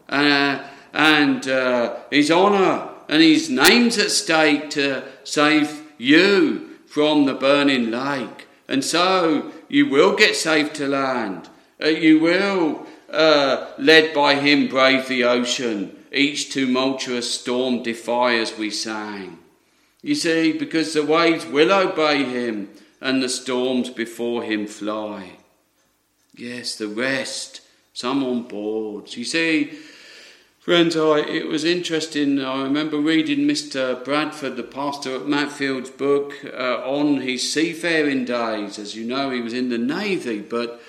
Uh, 0.08 0.66
and 0.92 1.46
uh, 1.46 1.96
His 2.10 2.30
honour 2.30 2.88
and 3.08 3.22
His 3.22 3.50
name's 3.50 3.98
at 3.98 4.10
stake 4.10 4.70
to 4.70 5.04
save 5.24 5.82
you 5.98 6.78
from 6.86 7.26
the 7.26 7.34
burning 7.34 7.90
lake. 7.90 8.46
And 8.68 8.82
so 8.84 9.52
you 9.68 9.88
will 9.88 10.16
get 10.16 10.34
safe 10.34 10.72
to 10.74 10.88
land. 10.88 11.50
Uh, 11.82 11.88
you 11.88 12.20
will, 12.20 12.86
uh, 13.10 13.72
led 13.78 14.14
by 14.14 14.36
Him, 14.36 14.68
brave 14.68 15.06
the 15.08 15.24
ocean 15.24 15.96
each 16.12 16.52
tumultuous 16.52 17.30
storm 17.40 17.82
defy 17.82 18.34
as 18.34 18.56
we 18.56 18.70
sang. 18.70 19.38
You 20.02 20.14
see, 20.14 20.52
because 20.52 20.94
the 20.94 21.04
waves 21.04 21.46
will 21.46 21.72
obey 21.72 22.24
him 22.24 22.70
and 23.00 23.22
the 23.22 23.28
storms 23.28 23.90
before 23.90 24.42
him 24.42 24.66
fly. 24.66 25.32
Yes, 26.36 26.76
the 26.76 26.88
rest, 26.88 27.62
some 27.92 28.22
on 28.22 28.42
board. 28.42 29.16
You 29.16 29.24
see, 29.24 29.72
friends, 30.60 30.96
I, 30.96 31.20
it 31.20 31.48
was 31.48 31.64
interesting. 31.64 32.40
I 32.40 32.62
remember 32.62 32.98
reading 32.98 33.40
Mr. 33.40 34.04
Bradford, 34.04 34.56
the 34.56 34.62
pastor 34.62 35.16
at 35.16 35.26
Matfield's 35.26 35.90
book, 35.90 36.34
uh, 36.44 36.82
on 36.84 37.22
his 37.22 37.52
seafaring 37.52 38.26
days. 38.26 38.78
As 38.78 38.94
you 38.94 39.04
know, 39.04 39.30
he 39.30 39.40
was 39.40 39.54
in 39.54 39.70
the 39.70 39.78
Navy, 39.78 40.40
but 40.40 40.80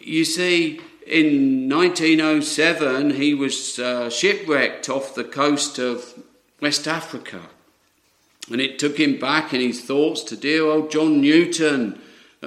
you 0.00 0.24
see, 0.24 0.80
in 1.06 1.68
1907, 1.68 3.10
he 3.10 3.32
was 3.32 3.78
uh, 3.78 4.10
shipwrecked 4.10 4.88
off 4.88 5.14
the 5.14 5.24
coast 5.24 5.78
of 5.78 6.14
West 6.60 6.88
Africa. 6.88 7.42
And 8.50 8.60
it 8.60 8.78
took 8.78 8.98
him 8.98 9.18
back 9.18 9.52
in 9.54 9.60
his 9.60 9.80
thoughts 9.82 10.22
to 10.24 10.36
dear 10.36 10.64
old 10.64 10.90
John 10.90 11.20
Newton 11.20 12.00
uh, 12.42 12.46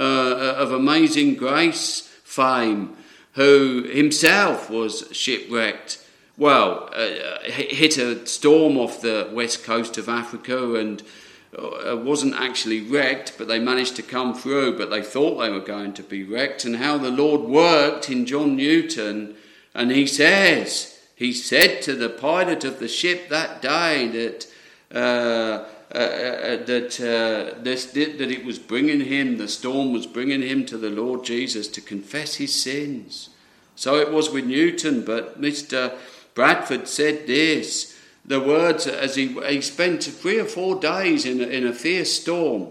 of 0.58 0.72
Amazing 0.72 1.36
Grace 1.36 2.02
fame, 2.24 2.96
who 3.34 3.84
himself 3.84 4.70
was 4.70 5.08
shipwrecked. 5.12 6.06
Well, 6.38 6.90
uh, 6.94 7.42
hit 7.44 7.98
a 7.98 8.26
storm 8.26 8.78
off 8.78 9.02
the 9.02 9.30
west 9.34 9.64
coast 9.64 9.98
of 9.98 10.08
Africa 10.08 10.76
and 10.76 11.02
uh, 11.02 11.06
wasn't 11.54 12.36
actually 12.36 12.82
wrecked, 12.82 13.38
but 13.38 13.48
they 13.48 13.60
managed 13.60 13.96
to 13.96 14.04
come 14.04 14.34
through, 14.34 14.78
but 14.78 14.90
they 14.90 15.02
thought 15.02 15.40
they 15.40 15.50
were 15.50 15.60
going 15.60 15.94
to 15.94 16.04
be 16.04 16.24
wrecked, 16.24 16.66
and 16.66 16.76
how 16.76 16.98
the 16.98 17.12
Lord 17.12 17.42
worked 17.42 18.10
in 18.10 18.26
John 18.26 18.56
Newton. 18.56 19.36
And 19.74 19.92
he 19.92 20.06
says, 20.06 21.00
he 21.16 21.34
said 21.34 21.82
to 21.84 21.96
the 21.96 22.10
pilot 22.10 22.64
of 22.64 22.80
the 22.80 22.88
ship 22.88 23.30
that 23.30 23.62
day 23.62 24.08
that. 24.08 24.48
Uh, 24.94 25.66
uh, 25.92 25.98
uh, 25.98 26.66
that 26.66 27.00
uh, 27.02 27.60
this, 27.64 27.88
that 27.94 28.22
it 28.22 28.46
was 28.46 28.60
bringing 28.60 29.02
him, 29.02 29.40
the 29.40 29.48
storm 29.48 29.92
was 29.92 30.06
bringing 30.06 30.44
him 30.44 30.64
to 30.64 30.78
the 30.78 30.92
Lord 30.92 31.26
Jesus 31.26 31.68
to 31.70 31.82
confess 31.82 32.36
his 32.36 32.54
sins. 32.54 33.30
So 33.76 33.96
it 33.96 34.12
was 34.12 34.30
with 34.30 34.46
Newton, 34.46 35.04
but 35.04 35.42
Mr. 35.42 35.98
Bradford 36.36 36.88
said 36.88 37.26
this 37.26 37.99
the 38.30 38.40
words 38.40 38.86
as 38.86 39.16
he, 39.16 39.28
he 39.48 39.60
spent 39.60 40.04
three 40.04 40.40
or 40.40 40.46
four 40.46 40.80
days 40.80 41.26
in 41.26 41.42
a, 41.42 41.46
in 41.46 41.66
a 41.66 41.74
fierce 41.74 42.14
storm. 42.14 42.68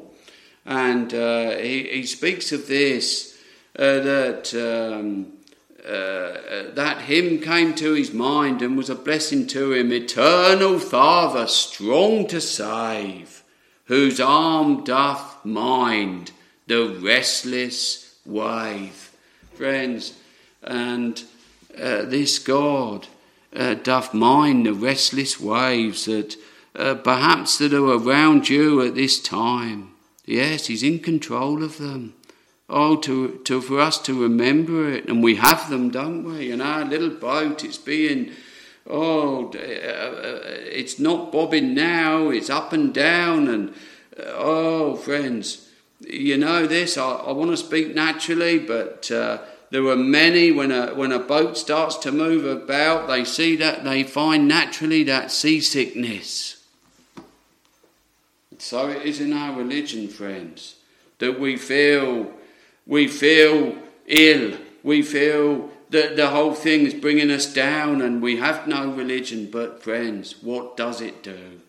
And 0.64 1.12
uh, 1.12 1.56
he, 1.56 1.82
he 1.82 2.06
speaks 2.06 2.52
of 2.52 2.68
this 2.68 3.36
uh, 3.76 3.98
that, 3.98 4.54
um, 4.54 5.32
uh, 5.84 6.72
that 6.74 7.02
hymn 7.02 7.40
came 7.40 7.74
to 7.74 7.92
his 7.94 8.12
mind 8.12 8.62
and 8.62 8.76
was 8.76 8.88
a 8.88 8.94
blessing 8.94 9.48
to 9.48 9.72
him. 9.72 9.92
Eternal 9.92 10.78
Father, 10.78 11.48
strong 11.48 12.28
to 12.28 12.40
save, 12.40 13.42
whose 13.86 14.20
arm 14.20 14.84
doth 14.84 15.44
mind 15.44 16.30
the 16.68 17.00
restless 17.02 18.16
wave. 18.24 19.10
Friends, 19.54 20.16
and 20.62 21.20
uh, 21.76 22.02
this 22.02 22.38
God 22.38 23.08
uh, 23.54 23.74
doth 23.74 24.14
mind 24.14 24.66
the 24.66 24.74
restless 24.74 25.40
waves 25.40 26.04
that 26.04 26.36
uh, 26.74 26.94
perhaps 26.94 27.58
that 27.58 27.72
are 27.72 27.96
around 27.98 28.48
you 28.48 28.82
at 28.82 28.94
this 28.94 29.20
time. 29.20 29.92
Yes, 30.24 30.66
He's 30.66 30.82
in 30.82 31.00
control 31.00 31.62
of 31.62 31.78
them. 31.78 32.14
Oh, 32.70 32.96
to, 32.96 33.40
to 33.44 33.62
for 33.62 33.80
us 33.80 33.98
to 34.02 34.22
remember 34.22 34.90
it, 34.90 35.08
and 35.08 35.22
we 35.22 35.36
have 35.36 35.70
them, 35.70 35.90
don't 35.90 36.24
we? 36.24 36.50
In 36.50 36.60
our 36.60 36.84
little 36.84 37.08
boat, 37.08 37.64
it's 37.64 37.78
being, 37.78 38.32
oh, 38.86 39.48
uh, 39.48 39.50
it's 39.54 40.98
not 40.98 41.32
bobbing 41.32 41.72
now, 41.72 42.28
it's 42.28 42.50
up 42.50 42.74
and 42.74 42.92
down, 42.92 43.48
and 43.48 43.74
oh, 44.18 44.96
friends, 44.96 45.70
you 46.00 46.36
know 46.36 46.66
this. 46.66 46.98
I, 46.98 47.10
I 47.10 47.32
want 47.32 47.52
to 47.52 47.56
speak 47.56 47.94
naturally, 47.94 48.58
but 48.58 49.10
uh, 49.10 49.38
there 49.70 49.82
were 49.82 49.96
many, 49.96 50.50
when 50.50 50.72
a, 50.72 50.94
when 50.94 51.12
a 51.12 51.18
boat 51.18 51.58
starts 51.58 51.96
to 51.98 52.12
move 52.12 52.44
about, 52.44 53.06
they 53.06 53.24
see 53.24 53.56
that, 53.56 53.84
they 53.84 54.02
find 54.02 54.48
naturally 54.48 55.02
that 55.04 55.30
seasickness. 55.30 56.64
So 58.58 58.88
it 58.88 59.02
is 59.02 59.20
in 59.20 59.32
our 59.32 59.56
religion, 59.56 60.08
friends, 60.08 60.76
that 61.18 61.38
we 61.38 61.56
feel, 61.56 62.32
we 62.86 63.06
feel 63.08 63.76
ill, 64.06 64.58
we 64.82 65.02
feel 65.02 65.70
that 65.90 66.16
the 66.16 66.28
whole 66.28 66.54
thing 66.54 66.86
is 66.86 66.94
bringing 66.94 67.30
us 67.30 67.52
down 67.52 68.00
and 68.02 68.22
we 68.22 68.36
have 68.36 68.66
no 68.66 68.90
religion. 68.90 69.48
But, 69.50 69.82
friends, 69.82 70.42
what 70.42 70.76
does 70.76 71.00
it 71.00 71.22
do? 71.22 71.60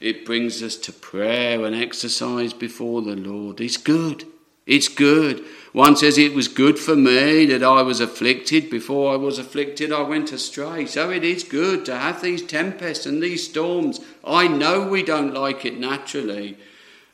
It 0.00 0.24
brings 0.24 0.62
us 0.62 0.76
to 0.76 0.92
prayer 0.92 1.64
and 1.64 1.76
exercise 1.76 2.52
before 2.52 3.02
the 3.02 3.16
Lord. 3.16 3.60
It's 3.60 3.76
good. 3.76 4.24
It's 4.66 4.88
good. 4.88 5.44
One 5.72 5.96
says, 5.96 6.18
It 6.18 6.34
was 6.34 6.48
good 6.48 6.78
for 6.78 6.96
me 6.96 7.46
that 7.46 7.62
I 7.62 7.82
was 7.82 8.00
afflicted. 8.00 8.70
Before 8.70 9.12
I 9.12 9.16
was 9.16 9.38
afflicted, 9.38 9.92
I 9.92 10.02
went 10.02 10.32
astray. 10.32 10.86
So 10.86 11.10
it 11.10 11.24
is 11.24 11.44
good 11.44 11.84
to 11.86 11.96
have 11.96 12.22
these 12.22 12.42
tempests 12.42 13.06
and 13.06 13.22
these 13.22 13.48
storms. 13.48 14.00
I 14.24 14.48
know 14.48 14.86
we 14.86 15.02
don't 15.02 15.34
like 15.34 15.64
it 15.64 15.78
naturally, 15.78 16.56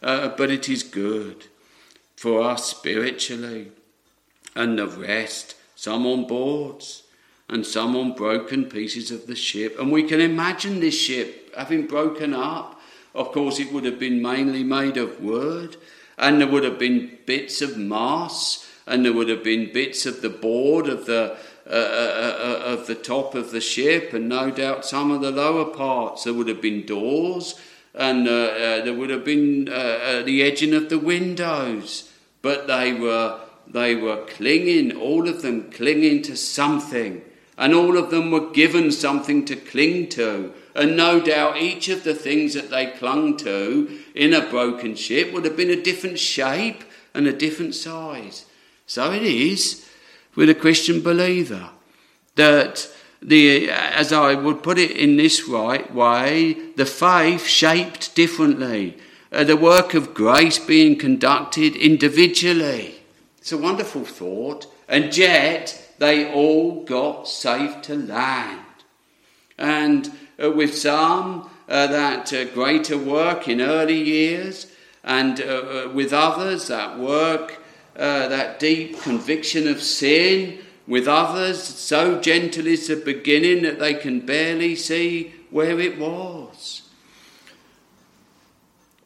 uh, 0.02 0.28
but 0.36 0.50
it 0.50 0.68
is 0.68 0.82
good 0.82 1.46
for 2.16 2.42
us 2.42 2.64
spiritually. 2.64 3.72
And 4.54 4.78
the 4.78 4.86
rest, 4.86 5.54
some 5.74 6.06
on 6.06 6.26
boards 6.26 7.02
and 7.48 7.64
some 7.64 7.94
on 7.94 8.14
broken 8.14 8.64
pieces 8.64 9.10
of 9.10 9.26
the 9.26 9.36
ship. 9.36 9.78
And 9.78 9.92
we 9.92 10.02
can 10.02 10.20
imagine 10.20 10.80
this 10.80 10.98
ship 10.98 11.54
having 11.54 11.86
broken 11.86 12.32
up. 12.32 12.80
Of 13.14 13.32
course, 13.32 13.60
it 13.60 13.72
would 13.72 13.84
have 13.84 13.98
been 13.98 14.20
mainly 14.20 14.64
made 14.64 14.96
of 14.96 15.20
wood 15.20 15.76
and 16.18 16.40
there 16.40 16.48
would 16.48 16.64
have 16.64 16.78
been 16.78 17.18
bits 17.26 17.62
of 17.62 17.76
mass, 17.76 18.66
and 18.86 19.04
there 19.04 19.12
would 19.12 19.28
have 19.28 19.44
been 19.44 19.72
bits 19.72 20.06
of 20.06 20.22
the 20.22 20.30
board 20.30 20.88
of 20.88 21.06
the 21.06 21.36
uh, 21.68 21.72
uh, 21.72 22.36
uh, 22.38 22.62
of 22.64 22.86
the 22.86 22.94
top 22.94 23.34
of 23.34 23.50
the 23.50 23.60
ship, 23.60 24.12
and 24.12 24.28
no 24.28 24.52
doubt 24.52 24.84
some 24.84 25.10
of 25.10 25.20
the 25.20 25.32
lower 25.32 25.64
parts. 25.64 26.22
There 26.22 26.32
would 26.32 26.46
have 26.46 26.62
been 26.62 26.86
doors, 26.86 27.58
and 27.92 28.28
uh, 28.28 28.30
uh, 28.30 28.84
there 28.84 28.94
would 28.94 29.10
have 29.10 29.24
been 29.24 29.68
uh, 29.68 30.22
the 30.24 30.44
edging 30.44 30.74
of 30.74 30.90
the 30.90 30.98
windows, 30.98 32.12
but 32.40 32.68
they 32.68 32.92
were 32.92 33.40
they 33.66 33.96
were 33.96 34.24
clinging, 34.26 34.96
all 34.96 35.28
of 35.28 35.42
them 35.42 35.72
clinging 35.72 36.22
to 36.22 36.36
something, 36.36 37.22
and 37.58 37.74
all 37.74 37.98
of 37.98 38.10
them 38.10 38.30
were 38.30 38.50
given 38.50 38.92
something 38.92 39.44
to 39.46 39.56
cling 39.56 40.08
to. 40.10 40.54
And 40.76 40.94
no 40.94 41.20
doubt 41.20 41.56
each 41.56 41.88
of 41.88 42.04
the 42.04 42.14
things 42.14 42.52
that 42.52 42.68
they 42.68 42.86
clung 42.86 43.38
to 43.38 43.98
in 44.14 44.34
a 44.34 44.48
broken 44.50 44.94
ship 44.94 45.32
would 45.32 45.46
have 45.46 45.56
been 45.56 45.70
a 45.70 45.82
different 45.82 46.18
shape 46.18 46.84
and 47.14 47.26
a 47.26 47.32
different 47.32 47.74
size. 47.74 48.44
So 48.86 49.10
it 49.10 49.22
is 49.22 49.88
with 50.34 50.50
a 50.50 50.54
Christian 50.54 51.00
believer 51.00 51.70
that 52.34 52.88
the, 53.22 53.70
as 53.70 54.12
I 54.12 54.34
would 54.34 54.62
put 54.62 54.78
it 54.78 54.90
in 54.90 55.16
this 55.16 55.48
right 55.48 55.92
way, 55.94 56.52
the 56.76 56.84
faith 56.84 57.46
shaped 57.46 58.14
differently, 58.14 58.98
uh, 59.32 59.44
the 59.44 59.56
work 59.56 59.94
of 59.94 60.12
grace 60.12 60.58
being 60.58 60.96
conducted 60.98 61.74
individually. 61.74 62.96
It's 63.38 63.52
a 63.52 63.56
wonderful 63.56 64.04
thought, 64.04 64.66
and 64.88 65.16
yet 65.16 65.94
they 65.98 66.30
all 66.30 66.84
got 66.84 67.26
safe 67.26 67.80
to 67.82 67.96
land. 67.96 68.60
And 69.56 70.12
uh, 70.42 70.50
with 70.50 70.76
some 70.76 71.50
uh, 71.68 71.86
that 71.86 72.32
uh, 72.32 72.44
greater 72.44 72.98
work 72.98 73.48
in 73.48 73.60
early 73.60 74.02
years, 74.02 74.66
and 75.02 75.38
with 75.94 76.12
others 76.12 76.66
that 76.66 76.98
work, 76.98 77.62
that 77.94 78.58
deep 78.58 79.00
conviction 79.02 79.68
of 79.68 79.80
sin, 79.80 80.58
with 80.88 81.06
others 81.06 81.62
so 81.62 82.20
gentle 82.20 82.66
is 82.66 82.88
the 82.88 82.96
beginning 82.96 83.62
that 83.62 83.78
they 83.78 83.94
can 83.94 84.20
barely 84.20 84.74
see 84.74 85.32
where 85.50 85.78
it 85.78 85.96
was. 85.98 86.82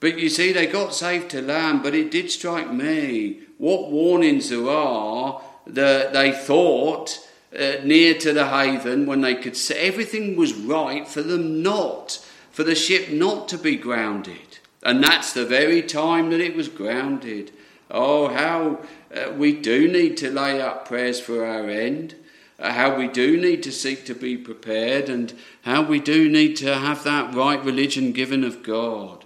But 0.01 0.19
you 0.19 0.31
see, 0.31 0.53
they 0.53 0.67
got 0.67 0.95
safe 0.95 1.29
to 1.29 1.43
land, 1.43 1.83
but 1.83 1.95
it 1.95 2.11
did 2.11 2.31
strike 2.31 2.73
me 2.73 3.41
what 3.59 3.91
warnings 3.91 4.49
there 4.49 4.71
are 4.71 5.43
that 5.67 6.15
they 6.15 6.33
thought 6.33 7.21
uh, 7.59 7.77
near 7.85 8.15
to 8.15 8.33
the 8.33 8.49
haven 8.49 9.07
when 9.07 9.21
they 9.21 9.35
could 9.35 9.57
see 9.57 9.75
everything 9.75 10.37
was 10.37 10.55
right 10.55 11.07
for 11.07 11.23
them 11.23 11.63
not 11.63 12.25
for 12.51 12.65
the 12.65 12.75
ship 12.75 13.11
not 13.11 13.49
to 13.49 13.59
be 13.59 13.77
grounded. 13.77 14.59
And 14.83 15.03
that's 15.03 15.33
the 15.33 15.45
very 15.45 15.83
time 15.83 16.31
that 16.31 16.41
it 16.41 16.57
was 16.57 16.69
grounded. 16.69 17.53
Oh, 17.91 18.29
how 18.29 18.81
uh, 19.15 19.33
we 19.33 19.53
do 19.53 19.91
need 19.91 20.17
to 20.19 20.31
lay 20.31 20.61
up 20.61 20.87
prayers 20.87 21.21
for 21.21 21.45
our 21.45 21.69
end, 21.69 22.15
uh, 22.59 22.73
how 22.73 22.97
we 22.97 23.09
do 23.09 23.41
need 23.41 23.63
to 23.65 23.73
seek 23.73 24.05
to 24.07 24.15
be 24.15 24.37
prepared, 24.37 25.09
and 25.09 25.35
how 25.63 25.83
we 25.83 25.99
do 25.99 26.29
need 26.29 26.57
to 26.57 26.79
have 26.79 27.05
that 27.05 27.35
right 27.35 27.63
religion 27.65 28.13
given 28.13 28.45
of 28.45 28.63
God. 28.63 29.25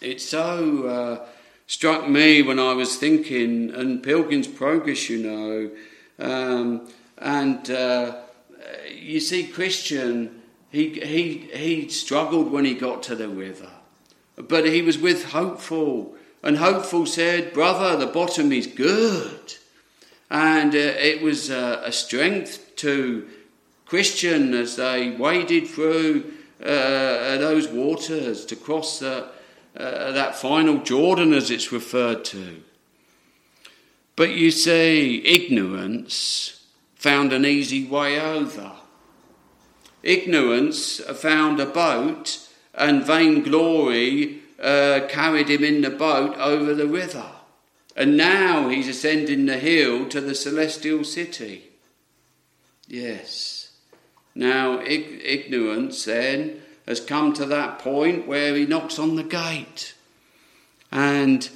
It 0.00 0.20
so 0.20 0.86
uh, 0.86 1.26
struck 1.66 2.08
me 2.08 2.42
when 2.42 2.58
I 2.58 2.72
was 2.72 2.96
thinking, 2.96 3.70
and 3.70 4.02
Pilgrim's 4.02 4.48
Progress, 4.48 5.08
you 5.08 5.18
know, 5.18 5.70
um, 6.20 6.88
and 7.18 7.70
uh, 7.70 8.16
you 8.92 9.20
see, 9.20 9.46
Christian, 9.46 10.42
he, 10.70 11.00
he, 11.00 11.48
he 11.52 11.88
struggled 11.88 12.50
when 12.50 12.64
he 12.64 12.74
got 12.74 13.02
to 13.04 13.16
the 13.16 13.28
river, 13.28 13.70
but 14.36 14.66
he 14.66 14.82
was 14.82 14.98
with 14.98 15.30
Hopeful 15.32 16.16
and 16.42 16.56
Hopeful 16.56 17.06
said, 17.06 17.52
Brother, 17.52 17.96
the 17.96 18.10
bottom 18.10 18.52
is 18.52 18.66
good. 18.66 19.54
And 20.30 20.74
uh, 20.74 20.78
it 20.78 21.22
was 21.22 21.50
uh, 21.50 21.82
a 21.84 21.92
strength 21.92 22.76
to 22.76 23.28
Christian 23.84 24.54
as 24.54 24.76
they 24.76 25.10
waded 25.10 25.68
through 25.68 26.32
uh, 26.62 27.36
those 27.38 27.68
waters 27.68 28.46
to 28.46 28.56
cross 28.56 29.02
uh, 29.02 29.28
that 29.74 30.36
final 30.36 30.78
Jordan, 30.78 31.34
as 31.34 31.50
it's 31.50 31.72
referred 31.72 32.24
to. 32.26 32.62
But 34.20 34.32
you 34.32 34.50
see, 34.50 35.22
ignorance 35.24 36.62
found 36.94 37.32
an 37.32 37.46
easy 37.46 37.86
way 37.86 38.20
over. 38.20 38.72
Ignorance 40.02 41.00
found 41.00 41.58
a 41.58 41.64
boat, 41.64 42.46
and 42.74 43.02
vainglory 43.02 44.42
uh, 44.62 45.06
carried 45.08 45.48
him 45.48 45.64
in 45.64 45.80
the 45.80 45.88
boat 45.88 46.36
over 46.36 46.74
the 46.74 46.86
river. 46.86 47.30
And 47.96 48.18
now 48.18 48.68
he's 48.68 48.88
ascending 48.88 49.46
the 49.46 49.56
hill 49.56 50.06
to 50.10 50.20
the 50.20 50.34
celestial 50.34 51.02
city. 51.02 51.70
Yes. 52.88 53.70
Now, 54.34 54.80
ig- 54.80 55.22
ignorance 55.24 56.04
then 56.04 56.60
has 56.86 57.00
come 57.00 57.32
to 57.32 57.46
that 57.46 57.78
point 57.78 58.26
where 58.26 58.54
he 58.54 58.66
knocks 58.66 58.98
on 58.98 59.16
the 59.16 59.24
gate. 59.24 59.94
And 60.92 61.48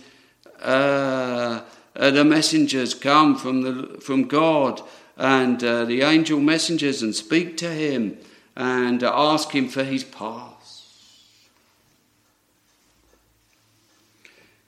uh, 0.63 1.61
uh, 1.97 2.11
the 2.11 2.25
messengers 2.25 2.95
come 2.95 3.37
from, 3.37 3.63
the, 3.63 4.01
from 4.01 4.25
God 4.25 4.83
and 5.17 5.63
uh, 5.63 5.85
the 5.85 6.03
angel 6.03 6.41
messengers 6.41 7.03
and 7.03 7.15
speak 7.15 7.57
to 7.59 7.71
him 7.71 8.19
and 8.57 9.03
ask 9.03 9.51
him 9.53 9.69
for 9.69 9.85
his 9.85 10.05
path. 10.05 10.55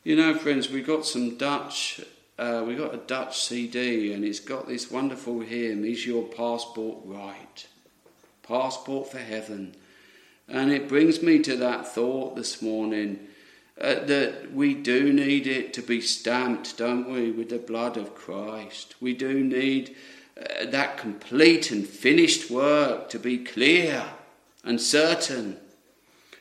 You 0.05 0.15
know, 0.15 0.35
friends, 0.35 0.71
we 0.71 0.83
got 0.83 1.05
some 1.05 1.37
Dutch. 1.37 2.01
Uh, 2.39 2.63
we 2.65 2.77
got 2.77 2.95
a 2.95 2.99
Dutch 2.99 3.43
CD, 3.43 4.13
and 4.13 4.25
it's 4.25 4.39
got 4.39 4.69
this 4.69 4.89
wonderful 4.89 5.41
hymn. 5.41 5.85
Is 5.85 6.07
your 6.07 6.23
passport 6.23 6.99
right? 7.05 7.67
Passport 8.45 9.11
for 9.11 9.19
heaven, 9.19 9.75
and 10.47 10.71
it 10.71 10.89
brings 10.89 11.23
me 11.23 11.41
to 11.41 11.57
that 11.57 11.89
thought 11.89 12.37
this 12.37 12.63
morning. 12.63 13.19
Uh, 13.79 14.03
that 14.07 14.51
we 14.55 14.73
do 14.73 15.13
need 15.13 15.47
it 15.47 15.75
to 15.75 15.83
be 15.83 16.01
stamped, 16.01 16.79
don't 16.79 17.11
we, 17.11 17.31
with 17.31 17.51
the 17.51 17.59
blood 17.59 17.99
of 17.99 18.15
Christ. 18.15 18.95
We 19.03 19.13
do 19.13 19.45
need 19.45 19.95
uh, 20.39 20.65
that 20.67 20.97
complete 20.97 21.71
and 21.71 21.87
finished 21.87 22.51
work 22.51 23.11
to 23.11 23.19
be 23.19 23.37
clear 23.37 24.03
and 24.65 24.81
certain. 24.81 25.59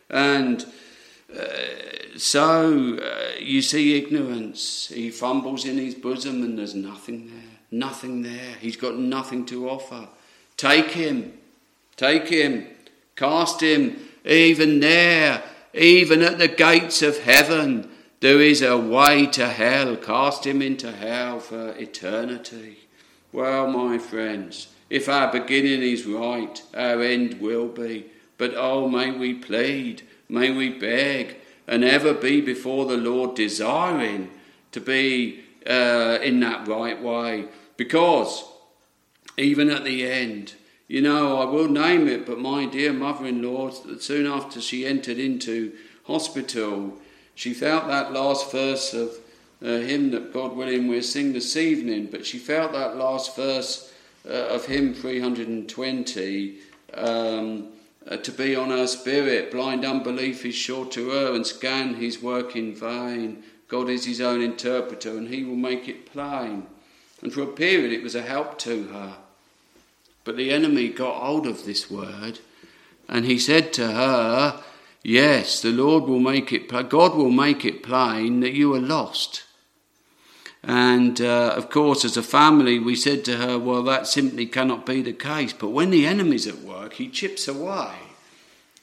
And 0.09 0.65
uh, 1.37 2.17
so 2.17 2.97
uh, 2.99 3.37
you 3.37 3.61
see 3.61 3.97
ignorance. 3.97 4.87
He 4.87 5.11
fumbles 5.11 5.65
in 5.65 5.77
his 5.77 5.95
bosom 5.95 6.41
and 6.41 6.57
there's 6.57 6.75
nothing 6.75 7.27
there. 7.27 7.51
Nothing 7.69 8.21
there. 8.21 8.55
He's 8.61 8.77
got 8.77 8.95
nothing 8.95 9.45
to 9.47 9.69
offer. 9.69 10.07
Take 10.55 10.91
him. 10.91 11.33
Take 11.97 12.29
him. 12.29 12.67
Cast 13.17 13.61
him. 13.61 13.99
Even 14.23 14.79
there, 14.79 15.43
even 15.75 16.21
at 16.21 16.37
the 16.37 16.47
gates 16.47 17.01
of 17.01 17.19
heaven, 17.19 17.89
there 18.21 18.41
is 18.41 18.61
a 18.61 18.77
way 18.77 19.27
to 19.27 19.47
hell. 19.47 19.95
Cast 19.97 20.45
him 20.45 20.61
into 20.61 20.91
hell 20.91 21.39
for 21.39 21.71
eternity. 21.77 22.79
Well, 23.31 23.67
my 23.69 23.97
friends, 23.97 24.69
if 24.89 25.09
our 25.09 25.31
beginning 25.31 25.81
is 25.81 26.05
right, 26.05 26.61
our 26.73 27.01
end 27.01 27.41
will 27.41 27.67
be. 27.67 28.05
But 28.37 28.53
oh, 28.55 28.87
may 28.87 29.11
we 29.11 29.33
plead, 29.33 30.03
may 30.29 30.51
we 30.51 30.69
beg, 30.69 31.37
and 31.67 31.83
ever 31.83 32.13
be 32.13 32.41
before 32.41 32.85
the 32.85 32.97
Lord 32.97 33.35
desiring 33.35 34.31
to 34.71 34.79
be 34.79 35.43
uh, 35.67 36.19
in 36.21 36.39
that 36.41 36.67
right 36.67 37.01
way. 37.01 37.45
Because 37.77 38.45
even 39.37 39.69
at 39.69 39.83
the 39.83 40.09
end, 40.09 40.53
you 40.87 41.01
know, 41.01 41.41
I 41.41 41.45
will 41.45 41.67
name 41.67 42.07
it, 42.07 42.25
but 42.25 42.39
my 42.39 42.65
dear 42.65 42.93
mother 42.93 43.25
in 43.25 43.41
law, 43.41 43.71
soon 43.99 44.27
after 44.27 44.61
she 44.61 44.85
entered 44.85 45.17
into 45.17 45.73
hospital, 46.05 46.93
she 47.33 47.53
felt 47.53 47.87
that 47.87 48.13
last 48.13 48.51
verse 48.51 48.93
of 48.93 49.11
uh, 49.63 49.79
hymn 49.79 50.11
that 50.11 50.33
God 50.33 50.55
willing 50.55 50.87
we'll 50.87 51.01
sing 51.01 51.33
this 51.33 51.57
evening, 51.57 52.09
but 52.11 52.25
she 52.25 52.37
felt 52.37 52.73
that 52.73 52.97
last 52.97 53.35
verse 53.35 53.93
uh, 54.27 54.31
of 54.33 54.65
hymn 54.65 54.93
320. 54.93 56.57
Um, 56.93 57.69
uh, 58.07 58.17
to 58.17 58.31
be 58.31 58.55
on 58.55 58.69
her 58.69 58.87
spirit. 58.87 59.51
Blind 59.51 59.83
unbelief 59.83 60.45
is 60.45 60.55
sure 60.55 60.85
to 60.87 61.11
err 61.11 61.33
and 61.33 61.45
scan 61.45 61.95
his 61.95 62.21
work 62.21 62.55
in 62.55 62.75
vain. 62.75 63.43
God 63.67 63.89
is 63.89 64.05
his 64.05 64.21
own 64.21 64.41
interpreter 64.41 65.17
and 65.17 65.27
he 65.27 65.43
will 65.43 65.55
make 65.55 65.87
it 65.87 66.05
plain. 66.05 66.67
And 67.21 67.33
for 67.33 67.41
a 67.41 67.47
period 67.47 67.91
it 67.91 68.03
was 68.03 68.15
a 68.15 68.21
help 68.21 68.59
to 68.59 68.83
her. 68.89 69.17
But 70.25 70.37
the 70.37 70.51
enemy 70.51 70.89
got 70.89 71.21
hold 71.21 71.47
of 71.47 71.65
this 71.65 71.89
word 71.89 72.39
and 73.07 73.25
he 73.25 73.37
said 73.39 73.71
to 73.73 73.91
her, 73.91 74.63
Yes, 75.03 75.61
the 75.61 75.71
Lord 75.71 76.05
will 76.05 76.19
make 76.19 76.51
it, 76.51 76.67
God 76.67 77.15
will 77.15 77.29
make 77.29 77.63
it 77.63 77.83
plain 77.83 78.39
that 78.39 78.53
you 78.53 78.73
are 78.73 78.79
lost. 78.79 79.43
And 80.63 81.21
uh, 81.21 81.53
of 81.55 81.69
course, 81.69 82.03
as 82.03 82.17
a 82.17 82.23
family, 82.23 82.79
we 82.79 82.95
said 82.95 83.23
to 83.25 83.37
her, 83.37 83.59
Well, 83.59 83.83
that 83.83 84.07
simply 84.07 84.47
cannot 84.47 84.83
be 84.83 85.03
the 85.03 85.13
case. 85.13 85.53
But 85.53 85.69
when 85.69 85.91
the 85.91 86.07
enemy's 86.07 86.47
at 86.47 86.57
work, 86.57 86.93
he 86.93 87.07
chips 87.07 87.47
away. 87.47 87.93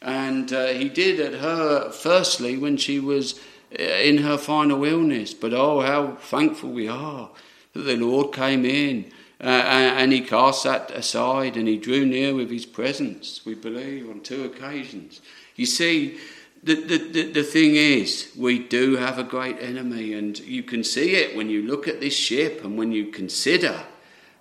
And 0.00 0.52
uh, 0.52 0.68
he 0.68 0.88
did 0.88 1.18
at 1.18 1.40
her, 1.40 1.90
firstly, 1.90 2.57
when 2.57 2.76
she 2.76 3.00
was 3.00 3.40
uh, 3.76 3.83
in 3.83 4.18
her 4.18 4.38
final 4.38 4.85
illness. 4.85 5.35
But 5.35 5.52
oh, 5.52 5.81
how 5.81 6.14
thankful 6.20 6.70
we 6.70 6.87
are 6.87 7.31
that 7.72 7.83
the 7.83 7.96
Lord 7.96 8.33
came 8.33 8.64
in 8.64 9.11
uh, 9.42 9.46
and 9.46 10.12
he 10.12 10.20
cast 10.20 10.62
that 10.62 10.90
aside 10.92 11.57
and 11.57 11.66
he 11.66 11.76
drew 11.76 12.07
near 12.07 12.35
with 12.35 12.50
his 12.50 12.64
presence, 12.64 13.44
we 13.44 13.55
believe, 13.55 14.09
on 14.09 14.20
two 14.20 14.44
occasions. 14.44 15.20
You 15.57 15.66
see, 15.66 16.18
the, 16.62 16.74
the, 16.76 17.33
the, 17.33 17.42
thing 17.42 17.74
is, 17.74 18.31
we 18.38 18.61
do 18.61 18.94
have 18.96 19.18
a 19.18 19.24
great 19.24 19.59
enemy, 19.61 20.12
and 20.12 20.38
you 20.38 20.62
can 20.62 20.85
see 20.85 21.16
it 21.16 21.37
when 21.37 21.50
you 21.50 21.62
look 21.62 21.88
at 21.88 22.00
this 22.00 22.14
ship 22.14 22.64
and 22.64 22.78
when 22.78 22.92
you 22.92 23.07
consider 23.07 23.81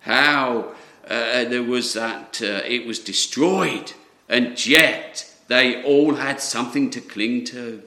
how 0.02 0.76
uh, 1.06 1.46
there 1.46 1.64
was 1.64 1.94
that, 1.94 2.40
uh, 2.44 2.62
it 2.64 2.86
was 2.86 3.00
destroyed, 3.00 3.94
and 4.30 4.64
yet 4.68 5.34
they 5.48 5.84
all 5.84 6.14
had 6.14 6.40
something 6.40 6.92
to 6.92 7.02
cling 7.02 7.44
to. 7.46 7.82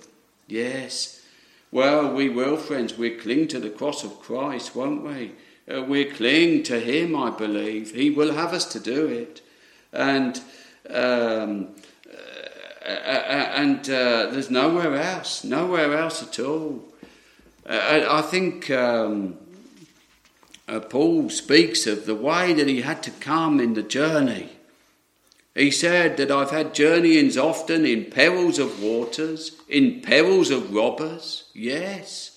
Yes. 0.49 1.23
Well, 1.71 2.13
we 2.13 2.29
will, 2.29 2.57
friends. 2.57 2.99
We 2.99 3.11
cling 3.11 3.47
to 3.49 3.61
the 3.61 3.71
cross 3.71 4.03
of 4.03 4.21
Christ, 4.21 4.75
won't 4.75 5.05
we? 5.05 5.33
Uh, 5.73 5.83
we 5.83 6.05
cling 6.05 6.63
to 6.65 6.79
Him, 6.79 7.17
I 7.17 7.31
believe. 7.31 7.95
He 7.95 8.11
will 8.11 8.35
have 8.35 8.53
us 8.53 8.65
to 8.67 8.81
do 8.81 9.07
it. 9.07 9.41
And 9.93 10.41
um, 10.91 11.69
uh, 12.85 12.91
uh, 12.91 13.53
and 13.57 13.81
uh, 13.89 14.27
there's 14.31 14.51
nowhere 14.51 14.95
else, 14.97 15.43
nowhere 15.43 15.97
else 15.97 16.23
at 16.23 16.39
all. 16.39 16.85
I, 17.67 18.19
I 18.19 18.21
think 18.21 18.71
um, 18.71 19.39
Paul 20.91 21.31
speaks 21.31 21.87
of 21.87 22.05
the 22.05 22.15
way 22.15 22.53
that 22.53 22.69
he 22.69 22.83
had 22.83 23.03
to 23.05 23.11
come 23.11 23.59
in 23.59 23.73
the 23.73 23.83
journey. 23.83 24.51
He 25.55 25.71
said 25.71 26.19
that 26.19 26.31
I've 26.31 26.51
had 26.51 26.75
journeyings 26.75 27.39
often 27.39 27.87
in 27.87 28.11
perils 28.11 28.59
of 28.59 28.83
waters, 28.83 29.53
in 29.67 30.03
perils 30.03 30.51
of 30.51 30.75
robbers, 30.75 31.45
yes, 31.55 32.34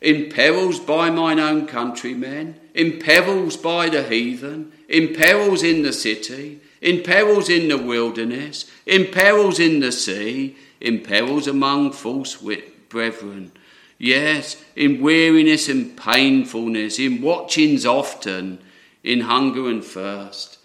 in 0.00 0.30
perils 0.30 0.78
by 0.78 1.10
mine 1.10 1.38
own 1.38 1.66
countrymen, 1.66 2.54
in 2.74 2.98
perils 2.98 3.56
by 3.56 3.88
the 3.88 4.02
heathen, 4.02 4.72
in 4.88 5.14
perils 5.14 5.62
in 5.62 5.82
the 5.82 5.92
city, 5.92 6.60
in 6.80 7.02
perils 7.02 7.48
in 7.48 7.68
the 7.68 7.78
wilderness, 7.78 8.70
in 8.86 9.06
perils 9.06 9.58
in 9.58 9.80
the 9.80 9.92
sea, 9.92 10.56
in 10.80 11.00
perils 11.00 11.46
among 11.46 11.92
false 11.92 12.40
wit- 12.40 12.88
brethren. 12.88 13.52
Yes, 13.98 14.62
in 14.76 15.00
weariness 15.00 15.68
and 15.68 15.96
painfulness, 15.96 16.98
in 16.98 17.20
watchings 17.20 17.84
often, 17.84 18.60
in 19.02 19.22
hunger 19.22 19.68
and 19.68 19.82
thirst, 19.82 20.58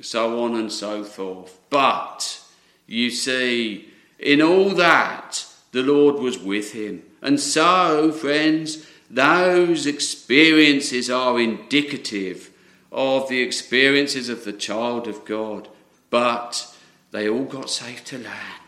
so 0.00 0.42
on 0.42 0.56
and 0.56 0.72
so 0.72 1.04
forth. 1.04 1.58
But, 1.70 2.40
you 2.86 3.10
see, 3.10 3.88
in 4.18 4.42
all 4.42 4.70
that, 4.70 5.46
the 5.70 5.82
Lord 5.82 6.16
was 6.16 6.38
with 6.38 6.72
him. 6.72 7.04
And 7.22 7.38
so, 7.38 8.12
friends, 8.12 8.86
those 9.08 9.86
experiences 9.86 11.08
are 11.08 11.40
indicative 11.40 12.50
of 12.90 13.28
the 13.28 13.40
experiences 13.40 14.28
of 14.28 14.44
the 14.44 14.52
child 14.52 15.06
of 15.06 15.24
God. 15.24 15.68
But 16.10 16.74
they 17.12 17.28
all 17.28 17.44
got 17.44 17.70
safe 17.70 18.04
to 18.06 18.18
land. 18.18 18.62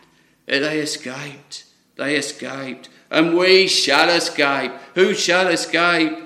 They 0.45 0.79
escaped. 0.79 1.65
They 1.97 2.15
escaped. 2.15 2.89
And 3.11 3.37
we 3.37 3.67
shall 3.67 4.09
escape. 4.09 4.71
Who 4.95 5.13
shall 5.13 5.47
escape? 5.47 6.17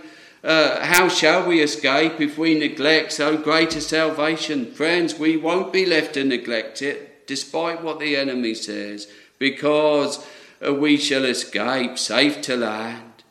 Uh, 0.44 0.86
how 0.86 1.10
shall 1.10 1.46
we 1.46 1.62
escape 1.62 2.22
if 2.22 2.38
we 2.38 2.58
neglect 2.58 3.12
so 3.12 3.38
great 3.38 3.76
a 3.76 3.82
salvation? 3.82 4.72
Friends, 4.72 5.20
we 5.20 5.36
won't 5.36 5.74
be 5.74 5.86
left 5.86 6.14
to 6.14 6.24
neglect 6.24 6.82
it, 6.82 7.28
despite 7.28 7.84
what 7.84 8.00
the 8.00 8.16
enemy 8.16 8.54
says, 8.54 9.12
because 9.38 10.26
we 10.62 10.98
shall 10.98 11.26
escape 11.26 11.98
safe 11.98 12.42
to 12.42 12.58
land. 12.58 13.24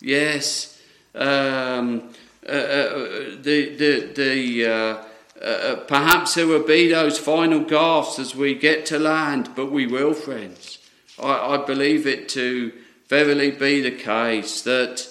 Yes, 0.00 0.80
um, 1.14 2.10
uh, 2.46 2.50
uh 2.50 2.94
the, 3.40 3.76
the, 3.76 4.12
the, 4.14 4.66
uh, 4.66 5.04
uh, 5.42 5.76
perhaps 5.86 6.34
there 6.34 6.46
will 6.46 6.66
be 6.66 6.88
those 6.88 7.18
final 7.18 7.60
gasps 7.60 8.18
as 8.18 8.34
we 8.34 8.54
get 8.54 8.86
to 8.86 8.98
land, 8.98 9.50
but 9.54 9.70
we 9.70 9.86
will, 9.86 10.14
friends. 10.14 10.78
I, 11.20 11.56
I 11.56 11.64
believe 11.64 12.06
it 12.06 12.28
to 12.30 12.72
verily 13.08 13.50
be 13.50 13.80
the 13.80 13.90
case 13.90 14.62
that 14.62 15.06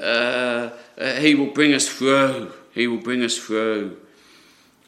uh, 0.00 0.70
uh, 0.98 1.14
He 1.14 1.34
will 1.34 1.52
bring 1.52 1.74
us 1.74 1.88
through. 1.88 2.52
He 2.74 2.86
will 2.86 3.00
bring 3.00 3.22
us 3.22 3.36
through. 3.38 3.96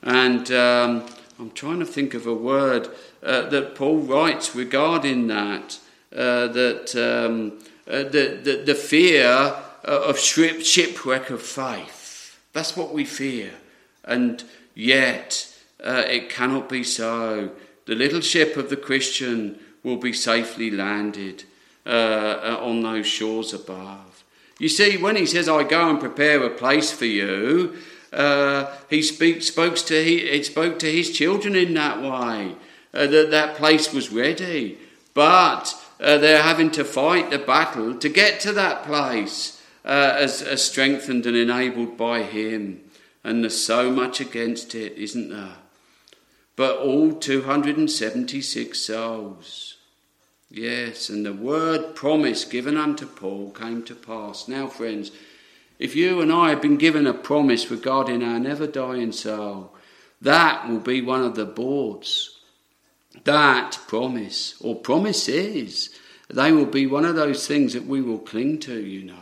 And 0.02 0.50
um, 0.52 1.06
I'm 1.38 1.50
trying 1.50 1.80
to 1.80 1.86
think 1.86 2.14
of 2.14 2.26
a 2.26 2.34
word 2.34 2.88
uh, 3.22 3.48
that 3.48 3.74
Paul 3.74 3.98
writes 3.98 4.54
regarding 4.54 5.26
that. 5.28 5.78
Uh, 6.14 6.48
that 6.48 6.96
um, 6.96 7.60
uh, 7.86 8.02
the, 8.02 8.40
the, 8.42 8.62
the 8.66 8.74
fear 8.74 9.56
of 9.84 10.18
shipwreck 10.18 11.30
of 11.30 11.40
faith. 11.40 12.38
That's 12.52 12.76
what 12.76 12.92
we 12.92 13.04
fear. 13.04 13.52
And 14.04 14.42
yet, 14.74 15.54
uh, 15.82 16.02
it 16.06 16.28
cannot 16.28 16.68
be 16.68 16.84
so. 16.84 17.50
The 17.86 17.94
little 17.94 18.20
ship 18.20 18.56
of 18.56 18.70
the 18.70 18.76
Christian 18.76 19.58
will 19.82 19.96
be 19.96 20.12
safely 20.12 20.70
landed 20.70 21.44
uh, 21.86 22.58
on 22.60 22.82
those 22.82 23.06
shores 23.06 23.54
above. 23.54 24.24
You 24.58 24.68
see, 24.68 24.96
when 24.96 25.16
he 25.16 25.26
says, 25.26 25.48
I 25.48 25.64
go 25.64 25.88
and 25.88 25.98
prepare 25.98 26.42
a 26.42 26.50
place 26.50 26.92
for 26.92 27.06
you, 27.06 27.76
uh, 28.12 28.76
he 28.90 29.00
speak, 29.00 29.42
spoke, 29.42 29.76
to, 29.76 30.04
he, 30.04 30.28
he, 30.28 30.42
spoke 30.42 30.78
to 30.80 30.92
his 30.92 31.10
children 31.16 31.54
in 31.54 31.72
that 31.74 32.02
way, 32.02 32.56
uh, 32.92 33.06
that 33.06 33.30
that 33.30 33.56
place 33.56 33.92
was 33.92 34.12
ready. 34.12 34.76
But 35.14 35.74
uh, 36.00 36.18
they're 36.18 36.42
having 36.42 36.70
to 36.72 36.84
fight 36.84 37.30
the 37.30 37.38
battle 37.38 37.94
to 37.94 38.08
get 38.08 38.40
to 38.40 38.52
that 38.52 38.84
place 38.84 39.62
uh, 39.84 40.16
as, 40.18 40.42
as 40.42 40.64
strengthened 40.64 41.26
and 41.26 41.36
enabled 41.36 41.96
by 41.96 42.22
him. 42.22 42.80
And 43.22 43.42
there's 43.42 43.62
so 43.62 43.90
much 43.90 44.20
against 44.20 44.74
it, 44.74 44.96
isn't 44.96 45.30
there? 45.30 45.56
But 46.56 46.78
all 46.78 47.12
276 47.12 48.78
souls 48.78 49.76
Yes, 50.50 51.08
and 51.08 51.24
the 51.24 51.32
word 51.32 51.94
promise 51.94 52.44
given 52.44 52.76
unto 52.76 53.06
Paul 53.06 53.52
came 53.52 53.84
to 53.84 53.94
pass. 53.94 54.48
Now, 54.48 54.66
friends, 54.66 55.12
if 55.78 55.94
you 55.94 56.20
and 56.20 56.32
I 56.32 56.50
have 56.50 56.60
been 56.60 56.76
given 56.76 57.06
a 57.06 57.14
promise 57.14 57.70
regarding 57.70 58.24
our 58.24 58.40
never 58.40 58.66
dying 58.66 59.12
soul, 59.12 59.72
that 60.20 60.68
will 60.68 60.80
be 60.80 61.02
one 61.02 61.22
of 61.22 61.36
the 61.36 61.44
boards. 61.44 62.39
That 63.24 63.78
promise, 63.86 64.54
or 64.60 64.76
promises, 64.76 65.90
they 66.28 66.52
will 66.52 66.66
be 66.66 66.86
one 66.86 67.04
of 67.04 67.16
those 67.16 67.46
things 67.46 67.74
that 67.74 67.86
we 67.86 68.00
will 68.00 68.18
cling 68.18 68.58
to, 68.60 68.80
you 68.80 69.04
know. 69.04 69.14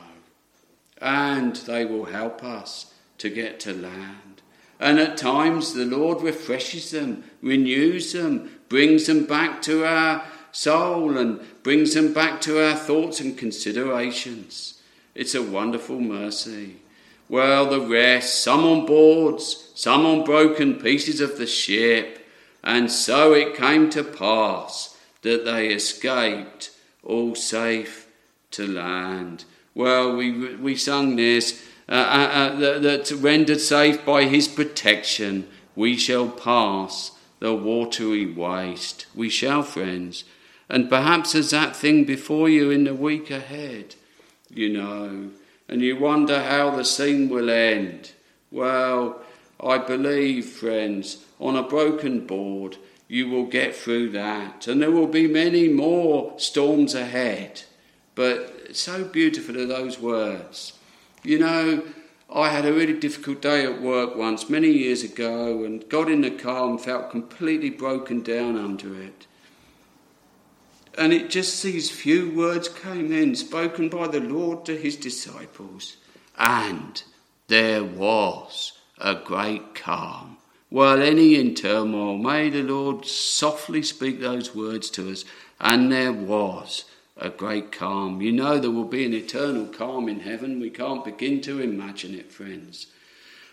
And 1.01 1.57
they 1.57 1.85
will 1.85 2.07
help 2.07 2.45
us 2.45 2.93
to 3.19 3.31
get 3.31 3.61
to 3.61 3.73
land. 3.73 4.43
And 4.81 4.99
at 5.01 5.17
times 5.17 5.75
the 5.75 5.85
Lord 5.85 6.23
refreshes 6.23 6.91
them, 6.91 7.25
renews 7.43 8.13
them, 8.13 8.51
brings 8.69 9.07
them 9.07 9.25
back 9.25 9.63
to 9.63 9.85
our 9.85 10.25
soul 10.53 11.17
and 11.19 11.41
brings 11.63 11.95
them 11.95 12.13
back 12.13 12.41
to 12.43 12.65
our 12.65 12.77
thoughts 12.77 13.21
and 13.21 13.37
considerations. 13.37 14.81
It's 15.15 15.35
a 15.35 15.43
wonderful 15.43 16.01
mercy. 16.01 16.77
Well, 17.29 17.69
the 17.69 17.81
rest, 17.81 18.43
some 18.43 18.65
on 18.65 18.87
boards, 18.87 19.73
some 19.75 20.07
on 20.07 20.25
broken 20.25 20.77
pieces 20.77 21.21
of 21.21 21.39
the 21.39 21.47
ship, 21.47 22.27
and 22.63 22.91
so 22.91 23.33
it 23.33 23.57
came 23.57 23.91
to 23.91 24.03
pass 24.05 24.97
that 25.23 25.45
they 25.45 25.69
escaped 25.69 26.71
all 27.03 27.35
safe 27.35 28.09
to 28.51 28.67
land. 28.67 29.45
Well, 29.75 30.17
we, 30.17 30.57
we 30.57 30.77
sung 30.77 31.17
this 31.17 31.65
uh, 31.89 31.93
uh, 31.93 32.55
uh, 32.55 32.79
that, 32.81 33.11
rendered 33.13 33.61
safe 33.61 34.05
by 34.05 34.25
his 34.25 34.47
protection, 34.47 35.49
we 35.75 35.97
shall 35.97 36.29
pass 36.29 37.13
the 37.39 37.55
watery 37.55 38.27
waste. 38.27 39.07
We 39.15 39.31
shall, 39.31 39.63
friends. 39.63 40.25
And 40.69 40.91
perhaps 40.91 41.33
there's 41.33 41.51
that 41.51 41.75
thing 41.75 42.05
before 42.05 42.51
you 42.51 42.71
in 42.71 42.85
the 42.85 42.95
week 42.95 43.31
ahead, 43.31 43.95
you 44.51 44.69
know, 44.69 45.31
and 45.67 45.81
you 45.81 45.97
wonder 45.97 46.43
how 46.43 46.71
the 46.71 46.85
scene 46.85 47.31
will 47.31 47.49
end. 47.49 48.13
Well, 48.51 49.23
I 49.61 49.79
believe, 49.79 50.47
friends, 50.47 51.25
on 51.41 51.57
a 51.57 51.63
broken 51.63 52.27
board, 52.27 52.77
you 53.09 53.29
will 53.29 53.47
get 53.47 53.75
through 53.75 54.11
that. 54.11 54.67
And 54.67 54.81
there 54.81 54.91
will 54.91 55.07
be 55.07 55.27
many 55.27 55.69
more 55.69 56.39
storms 56.39 56.95
ahead. 56.95 57.63
But 58.15 58.77
so 58.77 59.05
beautiful 59.05 59.59
are 59.59 59.67
those 59.67 59.99
words. 59.99 60.75
You 61.23 61.39
know, 61.39 61.83
I 62.31 62.51
had 62.51 62.67
a 62.67 62.73
really 62.73 62.99
difficult 62.99 63.41
day 63.41 63.65
at 63.65 63.81
work 63.81 64.15
once, 64.15 64.51
many 64.51 64.69
years 64.69 65.03
ago, 65.03 65.65
and 65.65 65.89
got 65.89 66.11
in 66.11 66.21
the 66.21 66.31
car 66.31 66.69
and 66.69 66.81
felt 66.81 67.11
completely 67.11 67.71
broken 67.71 68.23
down 68.23 68.57
under 68.57 69.01
it. 69.01 69.27
And 70.97 71.13
it 71.13 71.31
just 71.31 71.63
these 71.63 71.91
few 71.91 72.31
words 72.31 72.69
came 72.69 73.13
in, 73.13 73.35
spoken 73.37 73.89
by 73.89 74.09
the 74.09 74.21
Lord 74.21 74.65
to 74.67 74.77
his 74.77 74.97
disciples. 74.97 75.97
And 76.37 77.03
there 77.47 77.85
was 77.85 78.78
a 79.01 79.15
great 79.15 79.75
calm. 79.75 80.39
While 80.71 81.01
any 81.01 81.37
in 81.37 81.55
turmoil, 81.55 82.19
may 82.19 82.51
the 82.51 82.63
Lord 82.63 83.07
softly 83.07 83.83
speak 83.83 84.21
those 84.21 84.55
words 84.55 84.91
to 84.91 85.11
us. 85.11 85.25
And 85.61 85.91
there 85.91 86.13
was 86.13 86.85
a 87.17 87.31
great 87.31 87.73
calm. 87.73 88.21
You 88.21 88.33
know, 88.33 88.59
there 88.59 88.71
will 88.71 88.85
be 88.85 89.05
an 89.05 89.15
eternal 89.15 89.67
calm 89.67 90.09
in 90.09 90.21
heaven. 90.21 90.61
We 90.61 90.71
can't 90.71 91.05
begin 91.05 91.41
to 91.43 91.61
imagine 91.61 92.15
it, 92.15 92.31
friends. 92.31 92.87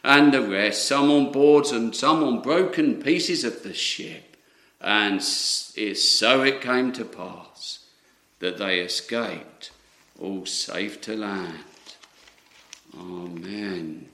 And 0.03 0.33
the 0.33 0.41
rest, 0.41 0.87
some 0.87 1.09
on 1.09 1.31
boards 1.31 1.71
and 1.71 1.95
some 1.95 2.23
on 2.23 2.41
broken 2.41 3.01
pieces 3.01 3.43
of 3.43 3.63
the 3.63 3.73
ship 3.73 4.35
and 4.85 5.21
so 5.23 6.43
it 6.43 6.61
came 6.61 6.91
to 6.93 7.03
pass 7.05 7.79
that 8.37 8.59
they 8.59 8.79
escaped 8.79 9.71
all 10.19 10.45
safe 10.45 11.01
to 11.01 11.15
land. 11.15 11.63
Amen. 12.95 14.07